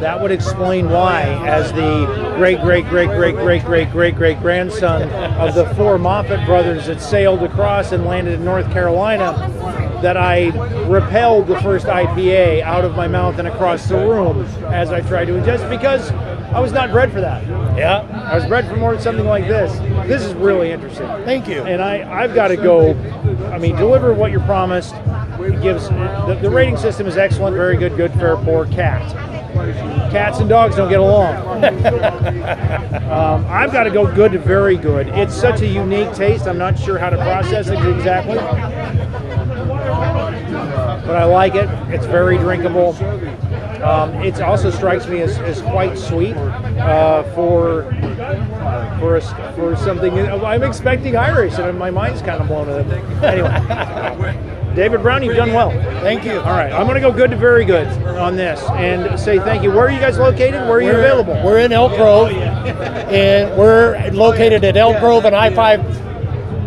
That 0.00 0.20
would 0.22 0.30
explain 0.30 0.90
why, 0.90 1.22
as 1.44 1.72
the 1.72 2.34
great, 2.36 2.60
great, 2.60 2.88
great, 2.88 3.08
great, 3.08 3.34
great, 3.34 3.64
great, 3.64 3.90
great, 3.90 4.14
great 4.14 4.40
grandson 4.40 5.02
of 5.40 5.56
the 5.56 5.66
four 5.74 5.98
Moffat 5.98 6.46
brothers 6.46 6.86
that 6.86 7.00
sailed 7.00 7.42
across 7.42 7.90
and 7.90 8.04
landed 8.04 8.34
in 8.34 8.44
North 8.44 8.70
Carolina, 8.70 9.32
that 10.02 10.16
I 10.16 10.48
repelled 10.86 11.46
the 11.46 11.60
first 11.60 11.86
IPA 11.86 12.62
out 12.62 12.84
of 12.84 12.94
my 12.94 13.08
mouth 13.08 13.38
and 13.38 13.48
across 13.48 13.86
the 13.88 13.96
room 13.96 14.44
as 14.66 14.90
I 14.90 15.00
tried 15.00 15.26
to 15.26 15.32
ingest 15.32 15.68
because 15.68 16.12
I 16.52 16.60
was 16.60 16.72
not 16.72 16.90
bred 16.90 17.12
for 17.12 17.20
that. 17.20 17.46
Yeah. 17.76 18.00
I 18.30 18.36
was 18.36 18.46
bred 18.46 18.66
for 18.68 18.76
more 18.76 18.98
something 18.98 19.26
like 19.26 19.46
this. 19.46 19.72
This 20.08 20.22
is 20.22 20.34
really 20.34 20.70
interesting. 20.70 21.06
Thank 21.24 21.46
you. 21.46 21.62
And 21.62 21.82
I, 21.82 22.22
I've 22.22 22.34
got 22.34 22.48
to 22.48 22.56
go. 22.56 22.92
I 23.52 23.58
mean, 23.58 23.76
deliver 23.76 24.14
what 24.14 24.30
you're 24.30 24.40
promised. 24.40 24.94
It 25.40 25.62
gives 25.62 25.88
the, 25.88 26.38
the 26.40 26.50
rating 26.50 26.76
system 26.76 27.06
is 27.06 27.16
excellent, 27.16 27.54
very 27.54 27.76
good, 27.76 27.96
good, 27.96 28.12
fair, 28.14 28.36
poor, 28.36 28.66
cat. 28.66 29.14
Cats 30.10 30.38
and 30.38 30.48
dogs 30.48 30.76
don't 30.76 30.88
get 30.88 31.00
along. 31.00 31.36
um, 33.10 33.46
I've 33.48 33.72
got 33.72 33.84
to 33.84 33.90
go 33.90 34.12
good 34.14 34.32
to 34.32 34.38
very 34.38 34.76
good. 34.76 35.08
It's 35.08 35.34
such 35.34 35.60
a 35.60 35.66
unique 35.66 36.12
taste. 36.14 36.46
I'm 36.46 36.58
not 36.58 36.78
sure 36.78 36.98
how 36.98 37.10
to 37.10 37.16
process 37.16 37.68
it 37.68 37.78
exactly, 37.96 38.38
but 41.08 41.16
I 41.16 41.24
like 41.24 41.54
it. 41.54 41.68
It's 41.92 42.04
very 42.04 42.36
drinkable. 42.36 42.90
Um, 43.82 44.12
it 44.16 44.38
also 44.42 44.70
strikes 44.70 45.06
me 45.06 45.22
as, 45.22 45.38
as 45.38 45.62
quite 45.62 45.96
sweet 45.96 46.36
uh, 46.36 47.22
for 47.34 47.84
for 49.00 49.16
a, 49.16 49.20
for 49.54 49.74
something. 49.76 50.12
I'm 50.18 50.62
expecting 50.62 51.16
Irish, 51.16 51.54
and 51.58 51.78
my 51.78 51.90
mind's 51.90 52.20
kind 52.20 52.42
of 52.42 52.48
blown 52.48 52.66
with 52.68 52.92
it. 52.92 53.04
Anyway, 53.24 54.74
David 54.74 55.00
Brown, 55.00 55.22
you've 55.22 55.36
done 55.36 55.54
well. 55.54 55.70
Thank 56.02 56.24
you. 56.24 56.40
All 56.40 56.52
right, 56.52 56.70
I'm 56.72 56.86
going 56.86 56.96
to 56.96 57.00
go 57.00 57.10
good 57.10 57.30
to 57.30 57.36
very 57.36 57.64
good 57.64 57.86
on 58.18 58.36
this 58.36 58.60
and 58.72 59.18
say 59.18 59.38
thank 59.38 59.62
you. 59.62 59.70
Where 59.70 59.86
are 59.86 59.90
you 59.90 60.00
guys 60.00 60.18
located? 60.18 60.60
Where 60.68 60.72
are 60.72 60.80
you 60.82 60.88
We're- 60.88 61.00
available? 61.04 61.40
We're 61.42 61.60
in 61.60 61.72
Elk 61.72 61.96
Grove, 61.96 62.32
and 62.32 63.58
we're 63.58 64.10
located 64.10 64.62
at 64.62 64.76
Elk 64.76 65.00
Grove 65.00 65.24
and 65.24 65.34
I 65.34 65.54
five. 65.54 65.80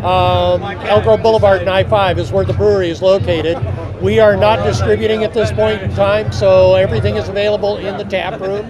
Um, 0.01 0.63
Elk 0.63 1.03
Grove 1.03 1.21
Boulevard 1.21 1.61
and 1.61 1.69
I 1.69 1.83
five 1.83 2.17
is 2.17 2.31
where 2.31 2.43
the 2.43 2.53
brewery 2.53 2.89
is 2.89 3.03
located. 3.03 3.55
We 4.01 4.19
are 4.19 4.35
not 4.35 4.63
distributing 4.63 5.23
at 5.23 5.33
this 5.33 5.51
point 5.51 5.83
in 5.83 5.93
time, 5.93 6.31
so 6.31 6.73
everything 6.73 7.17
is 7.17 7.29
available 7.29 7.77
in 7.77 7.97
the 7.97 8.03
tap 8.03 8.39
room. 8.41 8.65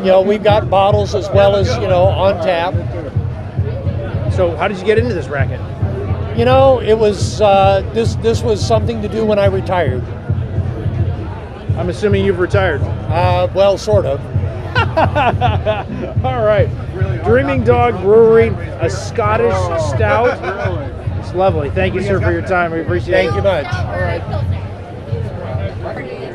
You 0.00 0.06
know, 0.06 0.20
we've 0.20 0.42
got 0.42 0.68
bottles 0.68 1.14
as 1.14 1.30
well 1.30 1.56
as 1.56 1.68
you 1.78 1.88
know 1.88 2.04
on 2.04 2.34
tap. 2.44 2.74
So, 4.34 4.54
how 4.56 4.68
did 4.68 4.78
you 4.78 4.84
get 4.84 4.98
into 4.98 5.14
this 5.14 5.28
racket? 5.28 5.60
You 6.38 6.44
know, 6.44 6.78
it 6.80 6.92
was 6.92 7.40
uh, 7.40 7.88
this 7.94 8.16
this 8.16 8.42
was 8.42 8.64
something 8.64 9.00
to 9.00 9.08
do 9.08 9.24
when 9.24 9.38
I 9.38 9.46
retired. 9.46 10.04
I'm 11.78 11.88
assuming 11.88 12.26
you've 12.26 12.38
retired. 12.38 12.82
Uh, 12.82 13.48
well, 13.54 13.78
sort 13.78 14.04
of. 14.04 14.20
All 16.24 16.44
right. 16.44 16.68
Dreaming 17.24 17.64
Dog 17.64 17.98
Brewery, 18.02 18.48
a 18.80 18.90
Scottish 18.90 19.54
stout. 19.88 20.38
It's 21.30 21.36
lovely. 21.36 21.70
Thank 21.70 21.94
you, 21.94 22.02
sir, 22.02 22.20
for 22.20 22.32
your 22.32 22.42
time. 22.42 22.72
We 22.72 22.80
appreciate 22.80 23.14
it. 23.14 23.30
Thank 23.30 23.36
you 23.36 23.42
much. 23.42 23.72
All 23.72 24.00
right. 24.00 24.20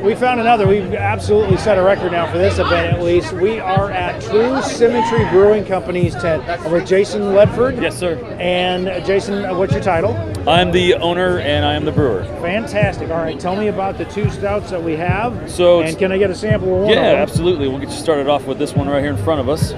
We 0.02 0.16
found 0.16 0.40
another. 0.40 0.66
We've 0.66 0.94
absolutely 0.94 1.58
set 1.58 1.78
a 1.78 1.84
record 1.84 2.14
now 2.14 2.32
for 2.32 2.38
this 2.38 2.60
event, 2.60 2.94
at 2.94 3.02
least. 3.04 3.34
We 3.34 3.60
are 3.60 3.92
at 3.92 4.22
True 4.22 4.62
Symmetry 4.62 5.26
Brewing 5.32 5.66
Company's 5.66 6.14
tent 6.14 6.48
I'm 6.48 6.72
with 6.72 6.88
Jason 6.88 7.24
Ledford. 7.24 7.82
Yes, 7.82 8.00
sir. 8.00 8.16
And 8.40 9.06
Jason, 9.06 9.44
uh, 9.44 9.54
what's 9.54 9.74
your 9.74 9.84
title? 9.84 10.16
I'm 10.48 10.72
the 10.72 10.94
owner 10.94 11.40
and 11.40 11.66
I 11.66 11.74
am 11.74 11.84
the 11.84 11.92
brewer. 11.92 12.24
Fantastic. 12.40 13.10
All 13.10 13.18
right, 13.18 13.38
tell 13.38 13.58
me 13.58 13.68
about 13.68 13.98
the 13.98 14.06
two 14.06 14.30
stouts 14.30 14.70
that 14.70 14.82
we 14.82 14.94
have. 14.94 15.52
So 15.52 15.82
and 15.82 15.98
can 15.98 16.14
I 16.14 16.18
get 16.18 16.30
a 16.30 16.36
sample 16.36 16.74
of 16.74 16.84
one? 16.84 16.94
Yeah, 16.94 17.00
of 17.00 17.04
them? 17.04 17.16
absolutely. 17.18 17.68
We'll 17.68 17.80
get 17.80 17.90
you 17.90 17.98
started 17.98 18.30
off 18.30 18.46
with 18.46 18.60
this 18.60 18.74
one 18.74 18.88
right 18.88 19.02
here 19.02 19.12
in 19.12 19.22
front 19.26 19.42
of 19.42 19.50
us. 19.50 19.72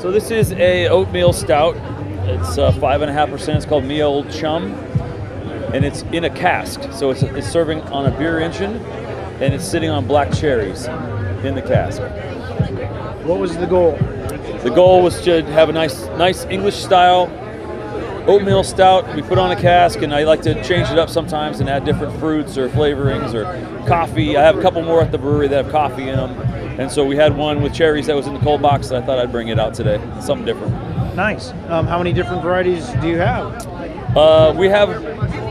So 0.00 0.12
this 0.12 0.30
is 0.30 0.52
a 0.52 0.86
oatmeal 0.86 1.32
stout. 1.32 1.76
It's 2.24 2.56
uh, 2.56 2.70
five 2.72 3.02
and 3.02 3.10
a 3.10 3.12
half 3.12 3.30
percent. 3.30 3.56
It's 3.56 3.66
called 3.66 3.84
Me 3.84 4.02
Old 4.02 4.30
Chum, 4.30 4.72
and 5.74 5.84
it's 5.84 6.02
in 6.12 6.24
a 6.24 6.30
cask. 6.30 6.80
So 6.92 7.10
it's, 7.10 7.22
it's 7.22 7.48
serving 7.48 7.80
on 7.82 8.06
a 8.06 8.16
beer 8.16 8.38
engine, 8.38 8.76
and 9.40 9.52
it's 9.52 9.64
sitting 9.64 9.90
on 9.90 10.06
black 10.06 10.32
cherries 10.32 10.86
in 11.44 11.54
the 11.54 11.62
cask. 11.62 12.00
What 13.26 13.40
was 13.40 13.56
the 13.56 13.66
goal? 13.66 13.96
The 14.62 14.70
goal 14.72 15.02
was 15.02 15.20
to 15.22 15.42
have 15.46 15.68
a 15.68 15.72
nice, 15.72 16.04
nice 16.10 16.44
English 16.44 16.76
style 16.76 17.26
oatmeal 18.26 18.64
stout. 18.64 19.14
We 19.14 19.22
put 19.22 19.38
on 19.38 19.50
a 19.50 19.56
cask, 19.56 20.02
and 20.02 20.14
I 20.14 20.24
like 20.24 20.42
to 20.42 20.54
change 20.62 20.90
it 20.90 20.98
up 20.98 21.10
sometimes 21.10 21.60
and 21.60 21.68
add 21.68 21.84
different 21.84 22.18
fruits 22.18 22.56
or 22.56 22.68
flavorings 22.68 23.34
or 23.34 23.44
coffee. 23.86 24.36
I 24.36 24.42
have 24.42 24.58
a 24.58 24.62
couple 24.62 24.82
more 24.82 25.00
at 25.02 25.12
the 25.12 25.18
brewery 25.18 25.48
that 25.48 25.64
have 25.64 25.72
coffee 25.72 26.08
in 26.08 26.16
them, 26.16 26.30
and 26.80 26.90
so 26.90 27.04
we 27.04 27.16
had 27.16 27.36
one 27.36 27.62
with 27.62 27.74
cherries 27.74 28.06
that 28.06 28.16
was 28.16 28.26
in 28.26 28.34
the 28.34 28.40
cold 28.40 28.62
box. 28.62 28.90
And 28.90 29.02
I 29.02 29.06
thought 29.06 29.18
I'd 29.18 29.32
bring 29.32 29.48
it 29.48 29.58
out 29.58 29.74
today, 29.74 30.00
something 30.20 30.46
different. 30.46 30.72
Nice. 31.14 31.50
Um, 31.68 31.86
how 31.86 31.98
many 31.98 32.12
different 32.12 32.42
varieties 32.42 32.88
do 33.00 33.08
you 33.08 33.18
have? 33.18 33.66
Uh, 34.16 34.54
we 34.56 34.68
have, 34.68 34.90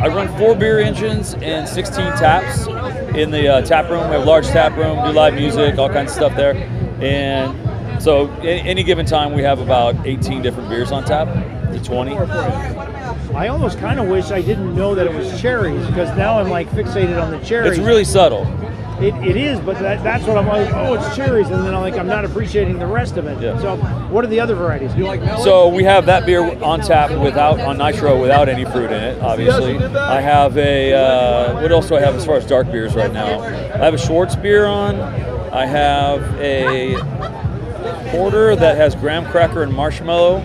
I 0.02 0.08
run 0.08 0.28
four 0.38 0.56
beer 0.56 0.80
engines 0.80 1.36
and 1.36 1.68
16 1.68 2.06
taps 2.14 2.68
in 3.16 3.32
the 3.32 3.48
uh, 3.48 3.62
tap 3.62 3.90
room. 3.90 4.08
We 4.08 4.16
have 4.16 4.24
a 4.24 4.26
large 4.26 4.48
tap 4.48 4.76
room, 4.76 5.04
do 5.06 5.12
live 5.12 5.36
music, 5.36 5.78
all 5.78 5.90
kinds 5.90 6.12
of 6.12 6.16
stuff 6.16 6.36
there. 6.36 6.56
And 7.02 7.61
so, 8.00 8.28
a- 8.42 8.62
any 8.62 8.84
given 8.84 9.06
time, 9.06 9.34
we 9.34 9.44
have 9.44 9.60
about 9.60 9.96
18 10.06 10.42
different 10.42 10.70
beers 10.70 10.92
on 10.92 11.04
tap 11.04 11.28
to 11.72 11.84
20. 11.84 12.16
I 13.34 13.48
almost 13.48 13.80
kind 13.80 14.00
of 14.00 14.08
wish 14.08 14.32
I 14.32 14.42
didn't 14.42 14.76
know 14.76 14.94
that 14.96 15.08
it 15.08 15.14
was 15.14 15.40
cherries 15.42 15.86
because 15.88 16.16
now 16.18 16.40
I'm 16.40 16.50
like 16.50 16.70
fixated 16.70 17.22
on 17.22 17.32
the 17.32 17.40
cherries. 17.40 17.78
It's 17.78 17.80
really 17.80 18.04
subtle. 18.04 18.46
It, 19.02 19.16
it 19.26 19.36
is, 19.36 19.60
but 19.62 19.80
that, 19.80 20.04
that's 20.04 20.26
what 20.26 20.38
I'm 20.38 20.46
like. 20.48 20.72
Oh, 20.76 20.94
it's 20.94 21.16
cherries, 21.16 21.48
and 21.50 21.66
then 21.66 21.74
I'm 21.74 21.82
like, 21.82 21.96
I'm 21.96 22.06
not 22.06 22.24
appreciating 22.24 22.78
the 22.78 22.86
rest 22.86 23.18
of 23.18 23.26
it. 23.26 23.42
Yeah. 23.42 23.60
So, 23.60 23.78
what 23.78 24.24
are 24.24 24.28
the 24.28 24.40
other 24.40 24.54
varieties? 24.54 24.94
Do 24.94 25.00
you 25.00 25.06
like 25.06 25.22
So 25.40 25.70
we 25.70 25.84
have 25.86 26.06
that 26.06 26.28
beer 26.28 26.44
on 26.64 26.82
tap 26.82 27.10
without 27.20 27.60
on 27.62 27.80
nitro 27.80 28.22
without 28.22 28.48
any 28.48 28.64
fruit 28.64 28.92
in 28.92 29.02
it. 29.02 29.20
Obviously, 29.20 29.78
I 29.80 30.22
have 30.22 30.56
a 30.56 30.94
uh, 30.94 31.62
what 31.62 31.72
else 31.72 31.88
do 31.88 31.96
I 31.96 32.02
have 32.02 32.14
as 32.16 32.26
far 32.26 32.36
as 32.36 32.46
dark 32.46 32.72
beers 32.72 32.94
right 32.94 33.12
now? 33.12 33.42
I 33.42 33.78
have 33.78 33.96
a 33.96 33.98
Schwarzbier 33.98 34.70
on. 34.70 35.00
I 35.52 35.66
have 35.66 36.22
a 36.40 36.94
porter 38.12 38.56
that 38.56 38.78
has 38.78 38.94
graham 38.94 39.26
cracker 39.32 39.64
and 39.64 39.74
marshmallow, 39.74 40.38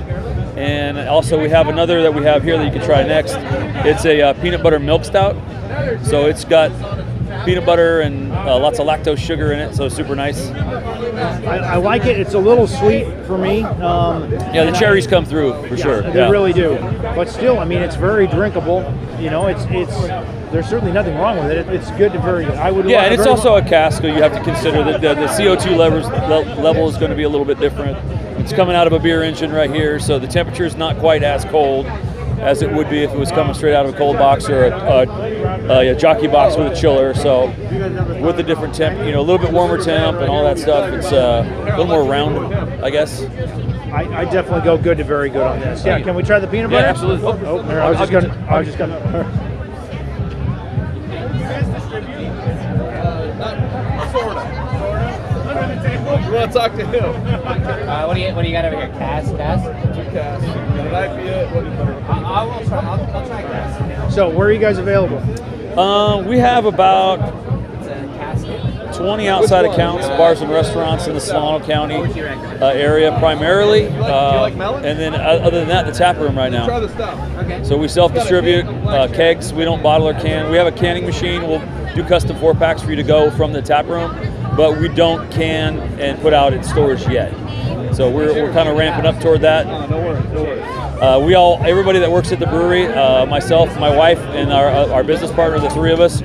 and 0.57 0.99
also 1.09 1.41
we 1.41 1.51
have 1.51 1.69
another 1.69 2.01
that 2.03 2.15
we 2.15 2.23
have 2.23 2.43
here 2.43 2.57
that 2.57 2.65
you 2.65 2.73
can 2.73 2.87
try 2.87 3.03
next. 3.03 3.35
It's 3.85 4.05
a 4.07 4.23
uh, 4.23 4.33
peanut 4.35 4.63
butter 4.63 4.79
milk 4.79 5.05
stout. 5.05 5.35
So 6.07 6.27
it's 6.27 6.45
got 6.45 6.71
peanut 7.45 7.67
butter 7.67 8.01
and 8.01 8.33
uh, 8.33 8.59
lots 8.59 8.79
of 8.79 8.87
lactose 8.87 9.19
sugar 9.19 9.53
in 9.53 9.59
it, 9.59 9.75
so 9.75 9.89
super 9.89 10.15
nice. 10.17 10.49
I, 10.51 11.59
I 11.59 11.77
like 11.77 12.07
it. 12.07 12.19
It's 12.19 12.35
a 12.35 12.39
little 12.39 12.67
sweet 12.67 13.05
for 13.27 13.37
me. 13.37 13.63
Um, 13.63 14.31
Yeah, 14.33 14.65
the 14.71 14.73
cherries 14.73 15.07
come 15.07 15.25
through 15.25 15.67
for 15.69 15.77
sure. 15.77 16.03
They 16.03 16.15
yeah. 16.15 16.31
really 16.31 16.53
do. 16.53 16.77
But 17.15 17.29
still, 17.29 17.59
I 17.59 17.65
mean, 17.65 17.79
it's 17.79 17.97
very 17.97 18.27
drinkable. 18.27 18.81
You 19.21 19.31
know, 19.31 19.47
it's 19.49 19.65
it's. 19.69 20.36
There's 20.57 20.69
certainly 20.69 20.93
nothing 20.93 21.19
wrong 21.19 21.37
with 21.37 21.51
it. 21.51 21.59
it 21.59 21.69
it's 21.69 21.91
good 21.99 22.15
to 22.15 22.19
very 22.19 22.47
good. 22.47 22.55
I 22.55 22.71
would. 22.71 22.89
Yeah, 22.89 23.03
and 23.03 23.13
it's 23.13 23.27
also 23.27 23.57
a 23.57 23.63
cask, 23.63 24.03
you 24.03 24.09
have 24.23 24.33
to 24.33 24.43
consider 24.43 24.83
that 24.85 25.03
the, 25.03 25.15
the 25.15 25.27
CO2 25.27 25.77
levels, 25.77 26.07
le- 26.07 26.63
level 26.63 26.89
is 26.89 26.97
going 26.97 27.11
to 27.11 27.17
be 27.17 27.25
a 27.25 27.29
little 27.29 27.45
bit 27.45 27.61
different. 27.61 27.99
It's 28.41 28.55
coming 28.55 28.75
out 28.75 28.87
of 28.87 28.95
a 28.95 28.99
beer 28.99 29.23
engine 29.23 29.53
right 29.53 29.69
here, 29.69 29.99
so 29.99 30.19
the 30.19 30.27
temperature 30.27 30.65
is 30.65 30.75
not 30.75 30.97
quite 30.97 31.23
as 31.23 31.45
cold 31.45 31.85
as 32.41 32.63
it 32.63 32.73
would 32.73 32.89
be 32.89 33.01
if 33.01 33.11
it 33.13 33.19
was 33.19 33.31
coming 33.31 33.53
straight 33.53 33.75
out 33.75 33.85
of 33.85 33.95
a 33.95 33.99
cold 33.99 34.17
box 34.17 34.49
or 34.49 34.65
a, 34.65 34.71
a, 35.69 35.91
a 35.91 35.95
jockey 35.95 36.27
box 36.27 36.57
with 36.57 36.73
a 36.73 36.75
chiller. 36.75 37.13
So 37.13 37.49
with 38.23 38.39
the 38.39 38.43
different 38.43 38.75
temp, 38.75 38.99
you 39.05 39.13
know, 39.13 39.21
a 39.21 39.27
little 39.29 39.39
bit 39.39 39.53
warmer 39.53 39.77
temp 39.77 40.21
and 40.21 40.31
all 40.31 40.43
that 40.45 40.59
stuff, 40.59 40.91
it's 40.91 41.13
uh, 41.13 41.45
a 41.67 41.77
little 41.77 41.85
more 41.85 42.11
round, 42.11 42.55
I 42.83 42.89
guess. 42.89 43.25
I, 43.93 44.23
I 44.23 44.25
definitely 44.25 44.63
go 44.63 44.79
good 44.79 44.97
to 44.97 45.05
very 45.05 45.29
good 45.29 45.43
on 45.47 45.61
this. 45.61 45.85
Yeah, 45.85 46.01
can 46.01 46.15
we 46.15 46.23
try 46.23 46.39
the 46.39 46.47
peanut 46.47 46.71
Yeah, 46.71 46.79
butter? 46.79 46.89
absolutely. 46.89 47.47
Oh, 47.47 47.61
there, 47.63 47.83
I 47.83 47.91
was 47.91 47.99
I'll 48.01 48.65
just 48.65 48.79
gonna. 48.79 49.43
I 56.55 56.69
was 56.69 56.79
just 56.79 56.93
gonna. 56.93 56.97
You 56.97 57.03
want 57.03 57.33
to 57.39 57.43
talk 57.43 57.57
to 57.57 57.77
him? 57.77 57.89
Uh, 57.89 58.07
what 58.07 58.15
do 58.15 58.21
you 58.21 58.35
what 58.35 58.43
do 58.43 58.49
you 58.49 58.55
got 58.55 58.65
over 58.65 58.77
here? 58.77 58.89
Cass, 58.99 59.29
Cass. 59.33 59.63
Two 59.97 60.03
casts. 60.13 60.45
An 60.45 60.87
IPA. 60.87 61.55
What 61.55 61.65
do 61.65 61.71
you 61.71 61.77
put 61.77 61.87
I, 62.11 62.23
I 62.23 62.43
will 62.45 62.67
try. 62.67 62.79
I'll, 62.79 63.17
I'll 63.17 63.27
try 63.27 63.43
Cass. 63.43 64.15
So, 64.15 64.29
where 64.31 64.49
are 64.49 64.53
you 64.53 64.61
guys 64.61 64.79
available? 64.79 65.19
Uh, 65.79 66.23
we 66.23 66.39
have 66.39 66.65
about 66.65 67.19
It's 67.79 67.87
a 67.89 68.19
casket. 68.19 68.95
20 68.97 69.29
outside 69.29 69.67
accounts, 69.67 70.07
bars 70.09 70.41
and 70.41 70.51
restaurants 70.51 71.07
in 71.07 71.13
the 71.13 71.21
Solano 71.21 71.63
County 71.67 71.97
uh, 71.97 72.69
area 72.69 73.15
primarily. 73.19 73.89
Uh, 73.89 74.47
and 74.47 74.99
then, 74.99 75.15
uh, 75.15 75.19
other 75.19 75.59
than 75.59 75.69
that, 75.69 75.85
the 75.85 75.93
tap 75.93 76.17
room 76.17 76.35
right 76.39 76.51
Try 76.51 76.67
now. 76.67 76.81
the 76.81 76.89
stout. 76.89 77.45
Okay. 77.45 77.63
So 77.63 77.77
we 77.77 77.89
self-distribute 77.89 78.65
uh, 78.65 79.09
kegs. 79.09 79.53
We 79.53 79.65
don't 79.65 79.83
bottle 79.83 80.09
or 80.09 80.15
can. 80.15 80.51
We 80.51 80.57
have 80.57 80.67
a 80.67 80.73
canning 80.73 81.05
machine. 81.05 81.43
We'll 81.43 81.61
do 81.95 82.05
custom 82.05 82.39
four 82.39 82.55
packs 82.55 82.81
for 82.81 82.89
you 82.89 82.97
to 82.97 83.03
go 83.03 83.31
from 83.33 83.53
the 83.53 83.61
tap 83.61 83.85
room, 83.87 84.13
but 84.57 84.79
we 84.79 84.89
don't 84.89 85.31
can 85.31 85.79
and 86.01 86.19
put 86.21 86.33
out 86.33 86.53
in 86.53 86.63
stores 86.63 87.07
yet. 87.09 87.33
So 87.95 88.11
we're, 88.11 88.33
we're 88.33 88.53
kind 88.53 88.69
of 88.69 88.77
ramping 88.77 89.07
up 89.07 89.21
toward 89.21 89.41
that. 89.43 89.67
No 89.91 89.99
worries. 89.99 90.25
No 90.33 90.43
worries. 90.43 90.63
Uh, 90.63 91.23
we 91.25 91.35
all, 91.35 91.63
everybody 91.65 91.99
that 91.99 92.11
works 92.11 92.33
at 92.33 92.39
the 92.39 92.47
brewery, 92.47 92.87
uh, 92.87 93.27
myself, 93.27 93.79
my 93.79 93.95
wife, 93.95 94.19
and 94.19 94.51
our, 94.53 94.69
uh, 94.69 94.89
our 94.93 95.05
business 95.05 95.31
partner, 95.33 95.61
the 95.61 95.71
three 95.71 95.93
of 95.93 96.01
us, 96.01 96.23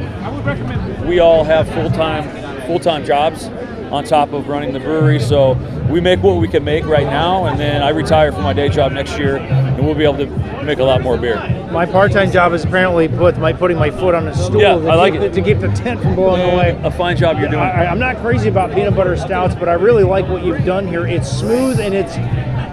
we 1.06 1.20
all 1.20 1.44
have 1.44 1.67
full-time 1.74 2.41
full-time 2.67 3.04
jobs 3.04 3.46
on 3.91 4.04
top 4.06 4.32
of 4.32 4.48
running 4.48 4.72
the 4.72 4.80
brewery. 4.80 5.20
So 5.20 5.56
we 5.89 6.00
make 6.02 6.22
what 6.22 6.38
we 6.38 6.48
can 6.48 6.63
make 6.63 6.86
right 6.86 7.06
now, 7.06 7.46
and 7.46 7.60
then 7.60 7.82
I 7.82 7.89
retire 7.89 8.32
from 8.32 8.44
my 8.44 8.54
day 8.54 8.70
job 8.70 8.91
next 8.91 9.17
year, 9.17 9.38
and 9.38 9.86
we'll 9.86 9.96
be 9.96 10.04
able 10.04 10.17
to 10.17 10.63
make 10.63 10.80
a 10.80 10.84
lot 10.84 11.02
more 11.02 11.17
beer. 11.17 11.36
My 11.72 11.86
part-time 11.86 12.32
job 12.32 12.54
is 12.54 12.63
apparently 12.65 13.08
put 13.08 13.38
my 13.38 13.54
putting 13.54 13.78
my 13.78 13.89
foot 13.89 14.13
on 14.13 14.28
a 14.28 14.36
stool 14.36 14.62
Yeah, 14.62 14.76
to, 14.76 14.88
I 14.89 14.96
like 14.96 15.13
keep, 15.13 15.22
it. 15.22 15.34
to 15.34 15.41
keep 15.41 15.60
the 15.60 15.70
tent 15.70 16.02
from 16.02 16.15
blowing 16.15 16.41
away. 16.41 16.80
A 16.84 16.91
fine 16.91 17.15
job 17.17 17.39
you're 17.39 17.50
doing. 17.50 17.62
I, 17.63 17.86
I'm 17.86 18.00
not 18.00 18.17
crazy 18.17 18.50
about 18.50 18.74
peanut 18.74 18.96
butter 18.96 19.15
stouts, 19.15 19.56
but 19.56 19.70
I 19.70 19.74
really 19.74 20.04
like 20.04 20.28
what 20.28 20.44
you've 20.44 20.65
done 20.65 20.88
here. 20.88 21.08
It's 21.08 21.30
smooth 21.30 21.80
and 21.80 21.94
it's. 21.94 22.15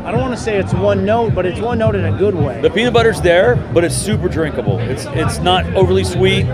I 0.08 0.10
don't 0.10 0.22
want 0.22 0.32
to 0.34 0.40
say 0.42 0.56
it's 0.56 0.72
one 0.72 1.04
note, 1.04 1.34
but 1.34 1.44
it's 1.44 1.60
one 1.60 1.76
note 1.80 1.94
in 1.94 2.06
a 2.06 2.16
good 2.16 2.34
way. 2.34 2.62
The 2.62 2.70
peanut 2.70 2.94
butter's 2.94 3.20
there, 3.20 3.56
but 3.74 3.84
it's 3.84 3.94
super 3.94 4.26
drinkable. 4.26 4.78
It's 4.78 5.04
it's 5.10 5.36
not 5.40 5.66
overly 5.74 6.02
sweet. 6.02 6.46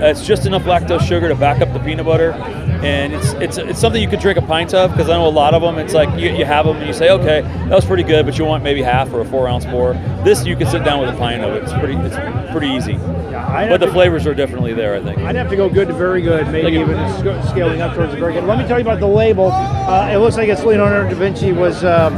It's 0.00 0.26
just 0.26 0.46
enough 0.46 0.62
lactose 0.64 1.02
sugar 1.06 1.28
to 1.28 1.36
back 1.36 1.60
up 1.60 1.72
the 1.72 1.78
peanut 1.78 2.06
butter, 2.06 2.32
and 2.32 3.12
it's 3.12 3.34
it's 3.34 3.56
it's 3.56 3.78
something 3.78 4.02
you 4.02 4.08
could 4.08 4.18
drink 4.18 4.36
a 4.36 4.42
pint 4.42 4.74
of 4.74 4.90
because 4.90 5.08
I 5.08 5.12
know 5.16 5.28
a 5.28 5.30
lot 5.30 5.54
of 5.54 5.62
them. 5.62 5.78
It's 5.78 5.94
like 5.94 6.08
you, 6.18 6.30
you 6.30 6.44
have 6.44 6.66
them 6.66 6.78
and 6.78 6.88
you 6.88 6.92
say, 6.92 7.10
okay, 7.10 7.42
that 7.42 7.70
was 7.70 7.84
pretty 7.84 8.02
good, 8.02 8.26
but 8.26 8.36
you 8.36 8.44
want 8.44 8.64
maybe 8.64 8.82
half 8.82 9.12
or 9.12 9.20
a 9.20 9.24
four 9.24 9.46
ounce 9.46 9.64
pour. 9.64 9.92
This 10.24 10.44
you 10.44 10.56
can 10.56 10.66
sit 10.66 10.82
down 10.82 10.98
with 10.98 11.10
a 11.14 11.16
pint 11.18 11.44
of 11.44 11.54
it. 11.54 11.62
It's 11.62 11.72
pretty 11.74 11.94
it's 11.98 12.50
pretty 12.50 12.66
easy. 12.66 12.96
I'd 12.96 13.68
But 13.70 13.78
the 13.78 13.86
to- 13.86 13.92
flavors 13.92 14.26
are 14.26 14.34
definitely 14.34 14.74
there. 14.74 14.96
I 14.96 15.02
think. 15.04 15.18
I'd 15.18 15.36
have 15.36 15.48
to 15.50 15.56
go 15.56 15.68
good 15.68 15.86
to 15.86 15.94
very 15.94 16.20
good, 16.20 16.48
maybe 16.48 16.72
you. 16.72 16.80
even 16.80 16.96
sc- 17.14 17.48
scaling 17.48 17.80
up 17.80 17.94
towards 17.94 18.12
the 18.12 18.18
very 18.18 18.32
good. 18.32 18.42
Let 18.42 18.58
me 18.58 18.66
tell 18.66 18.76
you 18.76 18.82
about 18.84 18.98
the 18.98 19.06
label. 19.06 19.52
Uh, 19.52 20.10
it 20.12 20.16
looks 20.18 20.36
like 20.36 20.48
it's 20.48 20.64
Leonardo 20.64 21.08
da 21.08 21.14
Vinci 21.14 21.52
was 21.52 21.84
um, 21.84 22.14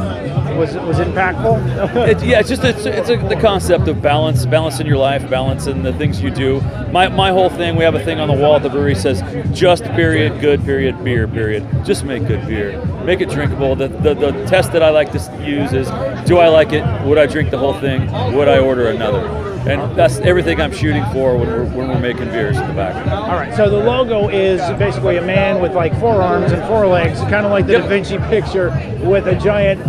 was 0.61 0.75
was 0.75 0.99
impactful. 0.99 2.07
It, 2.07 2.23
yeah, 2.23 2.41
it's 2.41 2.49
just 2.49 2.63
it's, 2.63 2.85
it's 2.85 3.09
a, 3.09 3.17
the 3.17 3.41
concept 3.41 3.89
of 3.89 4.03
balance, 4.03 4.45
balance 4.45 4.79
in 4.79 4.87
your 4.87 4.99
life, 4.99 5.29
balance 5.31 5.67
in 5.67 5.83
the 5.83 5.93
things 5.95 6.21
you 6.21 6.31
do. 6.31 6.61
My, 6.93 7.09
my 7.09 7.31
whole 7.31 7.49
thing, 7.49 7.77
we 7.77 7.85
have 7.85 7.95
a 7.95 8.05
thing 8.05 8.21
on 8.21 8.29
the 8.29 8.35
wall 8.35 8.57
at 8.57 8.63
the 8.63 8.69
brewery 8.69 8.95
says 8.95 9.23
just 9.57 9.85
period, 9.85 10.41
good 10.41 10.63
period, 10.65 11.03
beer 11.03 11.27
period. 11.27 11.67
Just 11.85 12.05
make 12.05 12.27
good 12.27 12.47
beer, 12.47 12.85
make 13.05 13.21
it 13.21 13.31
drinkable. 13.31 13.75
The, 13.75 13.89
the 13.89 14.15
the 14.15 14.33
test 14.47 14.73
that 14.73 14.83
I 14.83 14.91
like 14.91 15.11
to 15.13 15.19
use 15.43 15.73
is, 15.73 15.89
do 16.29 16.37
I 16.37 16.49
like 16.49 16.73
it? 16.73 16.85
Would 17.07 17.19
I 17.19 17.27
drink 17.27 17.51
the 17.51 17.59
whole 17.59 17.75
thing? 17.75 18.01
Would 18.35 18.49
I 18.49 18.59
order 18.59 18.89
another? 18.89 19.27
And 19.61 19.95
that's 19.95 20.19
everything 20.21 20.59
I'm 20.59 20.73
shooting 20.73 21.05
for 21.13 21.37
when 21.37 21.49
we're 21.49 21.65
when 21.65 21.89
we're 21.89 22.01
making 22.01 22.27
beers 22.27 22.57
in 22.57 22.67
the 22.67 22.75
back. 22.75 22.95
All 23.13 23.37
right, 23.37 23.55
so 23.55 23.69
the 23.69 23.77
logo 23.77 24.29
is 24.29 24.61
basically 24.79 25.17
a 25.19 25.23
man 25.23 25.61
with 25.61 25.75
like 25.75 25.99
four 26.01 26.23
arms 26.23 26.53
and 26.53 26.63
four 26.67 26.87
legs, 26.87 27.21
kind 27.21 27.45
of 27.47 27.51
like 27.51 27.67
the 27.67 27.73
Yep. 27.73 27.83
Da 27.83 27.89
Vinci 27.89 28.19
picture, 28.29 28.71
with 29.03 29.27
a 29.27 29.35
giant 29.35 29.81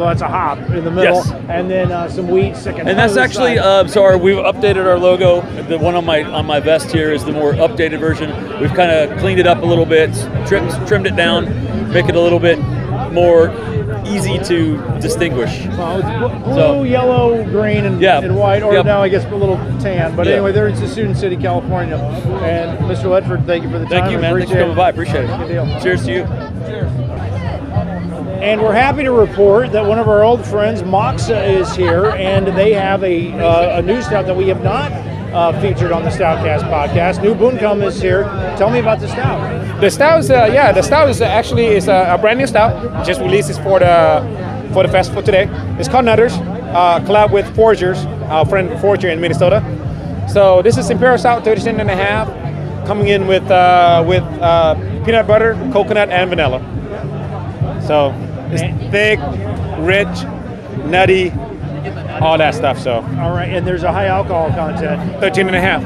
well, 0.00 0.08
that's 0.08 0.22
a 0.22 0.28
hop 0.28 0.58
in 0.70 0.84
the 0.84 0.90
middle, 0.90 1.16
Yes. 1.16 1.30
and 1.48 1.70
then 1.70 1.92
uh, 1.92 2.08
some 2.08 2.28
wheat 2.28 2.56
sticking. 2.56 2.88
And 2.88 2.98
that's 2.98 3.16
actually 3.16 3.58
uh, 3.58 3.86
so. 3.86 4.02
Our, 4.02 4.16
we've 4.18 4.36
updated 4.36 4.86
our 4.86 4.98
logo. 4.98 5.42
The 5.68 5.78
one 5.78 5.94
on 5.94 6.04
my 6.04 6.22
on 6.24 6.46
my 6.46 6.58
vest 6.60 6.90
here 6.90 7.12
is 7.12 7.24
the 7.24 7.32
more 7.32 7.52
updated 7.52 8.00
version. 8.00 8.30
We've 8.60 8.72
kind 8.74 8.90
of 8.90 9.18
cleaned 9.18 9.38
it 9.40 9.46
up 9.46 9.62
a 9.62 9.66
little 9.66 9.86
bit, 9.86 10.10
trimmed 10.46 10.70
trimmed 10.88 11.06
it 11.06 11.16
down, 11.16 11.92
make 11.92 12.08
it 12.08 12.16
a 12.16 12.20
little 12.20 12.40
bit 12.40 12.58
more 13.12 13.50
easy 14.06 14.38
to 14.38 14.78
distinguish. 15.00 15.66
Well, 15.66 15.98
it's 15.98 16.44
blue, 16.44 16.54
So- 16.54 16.82
yellow, 16.84 17.44
green, 17.44 17.84
and, 17.84 18.00
Yeah. 18.00 18.20
and 18.20 18.34
white, 18.36 18.62
or 18.62 18.72
Yep. 18.72 18.84
now 18.86 19.02
I 19.02 19.08
guess 19.08 19.24
a 19.26 19.34
little 19.36 19.56
tan. 19.80 20.16
But 20.16 20.26
Yeah. 20.26 20.34
anyway, 20.34 20.52
they're 20.52 20.68
in 20.68 20.74
Suisun 20.74 21.14
City, 21.16 21.36
California. 21.36 21.96
And 22.42 22.78
Mr. 22.80 23.04
Ledford, 23.04 23.44
thank 23.46 23.62
you 23.64 23.70
for 23.70 23.78
the 23.78 23.84
time. 23.84 23.90
Thank 24.00 24.12
you, 24.12 24.18
man. 24.18 24.34
Thanks 24.36 24.50
for 24.50 24.58
coming 24.58 24.74
by. 24.76 24.88
Appreciate 24.90 25.24
it. 25.28 25.82
Cheers 25.82 26.04
to 26.06 26.12
you. 26.12 26.99
And 28.42 28.62
we're 28.62 28.72
happy 28.72 29.02
to 29.02 29.12
report 29.12 29.70
that 29.72 29.84
one 29.84 29.98
of 29.98 30.08
our 30.08 30.24
old 30.24 30.46
friends, 30.46 30.80
Moksa, 30.80 31.46
is 31.46 31.76
here, 31.76 32.06
and 32.12 32.46
they 32.46 32.72
have 32.72 33.04
a, 33.04 33.32
uh, 33.34 33.80
a 33.80 33.82
new 33.82 34.00
stout 34.00 34.24
that 34.24 34.34
we 34.34 34.48
have 34.48 34.64
not 34.64 34.90
uh, 34.92 35.60
featured 35.60 35.92
on 35.92 36.04
the 36.04 36.08
Stoutcast 36.08 36.62
podcast. 36.62 37.22
New 37.22 37.34
Buncombe 37.34 37.82
is 37.82 38.00
here. 38.00 38.22
Tell 38.56 38.70
me 38.70 38.78
about 38.78 38.98
the 38.98 39.08
stout. 39.08 39.80
The 39.82 39.90
stout 39.90 40.20
is, 40.20 40.30
uh, 40.30 40.48
yeah, 40.50 40.72
the 40.72 40.80
stout 40.80 41.10
is 41.10 41.20
actually 41.20 41.66
is 41.66 41.88
a, 41.88 42.14
a 42.14 42.18
brand 42.18 42.38
new 42.38 42.46
stout. 42.46 43.04
Just 43.04 43.20
released 43.20 43.60
for 43.62 43.78
the 43.78 44.70
for 44.72 44.84
the 44.84 44.88
festival 44.90 45.22
today. 45.22 45.46
It's 45.78 45.88
called 45.88 46.06
Nutters. 46.06 46.32
Uh, 46.32 46.98
collab 47.00 47.32
with 47.32 47.54
Forgers, 47.54 48.06
our 48.30 48.46
friend 48.46 48.80
Forger 48.80 49.10
in 49.10 49.20
Minnesota. 49.20 49.60
So 50.32 50.62
this 50.62 50.78
is 50.78 50.88
Imperial 50.88 51.18
Stout, 51.18 51.44
37 51.44 51.78
and 51.78 51.90
a 51.90 51.94
half, 51.94 52.26
coming 52.86 53.08
in 53.08 53.26
with 53.26 53.50
uh, 53.50 54.02
with 54.08 54.22
uh, 54.40 54.76
peanut 55.04 55.26
butter, 55.26 55.54
coconut, 55.74 56.08
and 56.08 56.30
vanilla. 56.30 56.60
So 57.86 58.14
it's 58.52 58.90
thick, 58.90 59.18
rich, 59.78 60.24
nutty, 60.86 61.30
all 62.20 62.38
that 62.38 62.54
stuff. 62.54 62.78
So 62.78 62.96
All 62.96 63.30
right, 63.30 63.48
and 63.48 63.66
there's 63.66 63.82
a 63.82 63.92
high 63.92 64.06
alcohol 64.06 64.50
content. 64.50 65.20
13 65.20 65.46
and 65.46 65.56
a 65.56 65.60
half. 65.60 65.82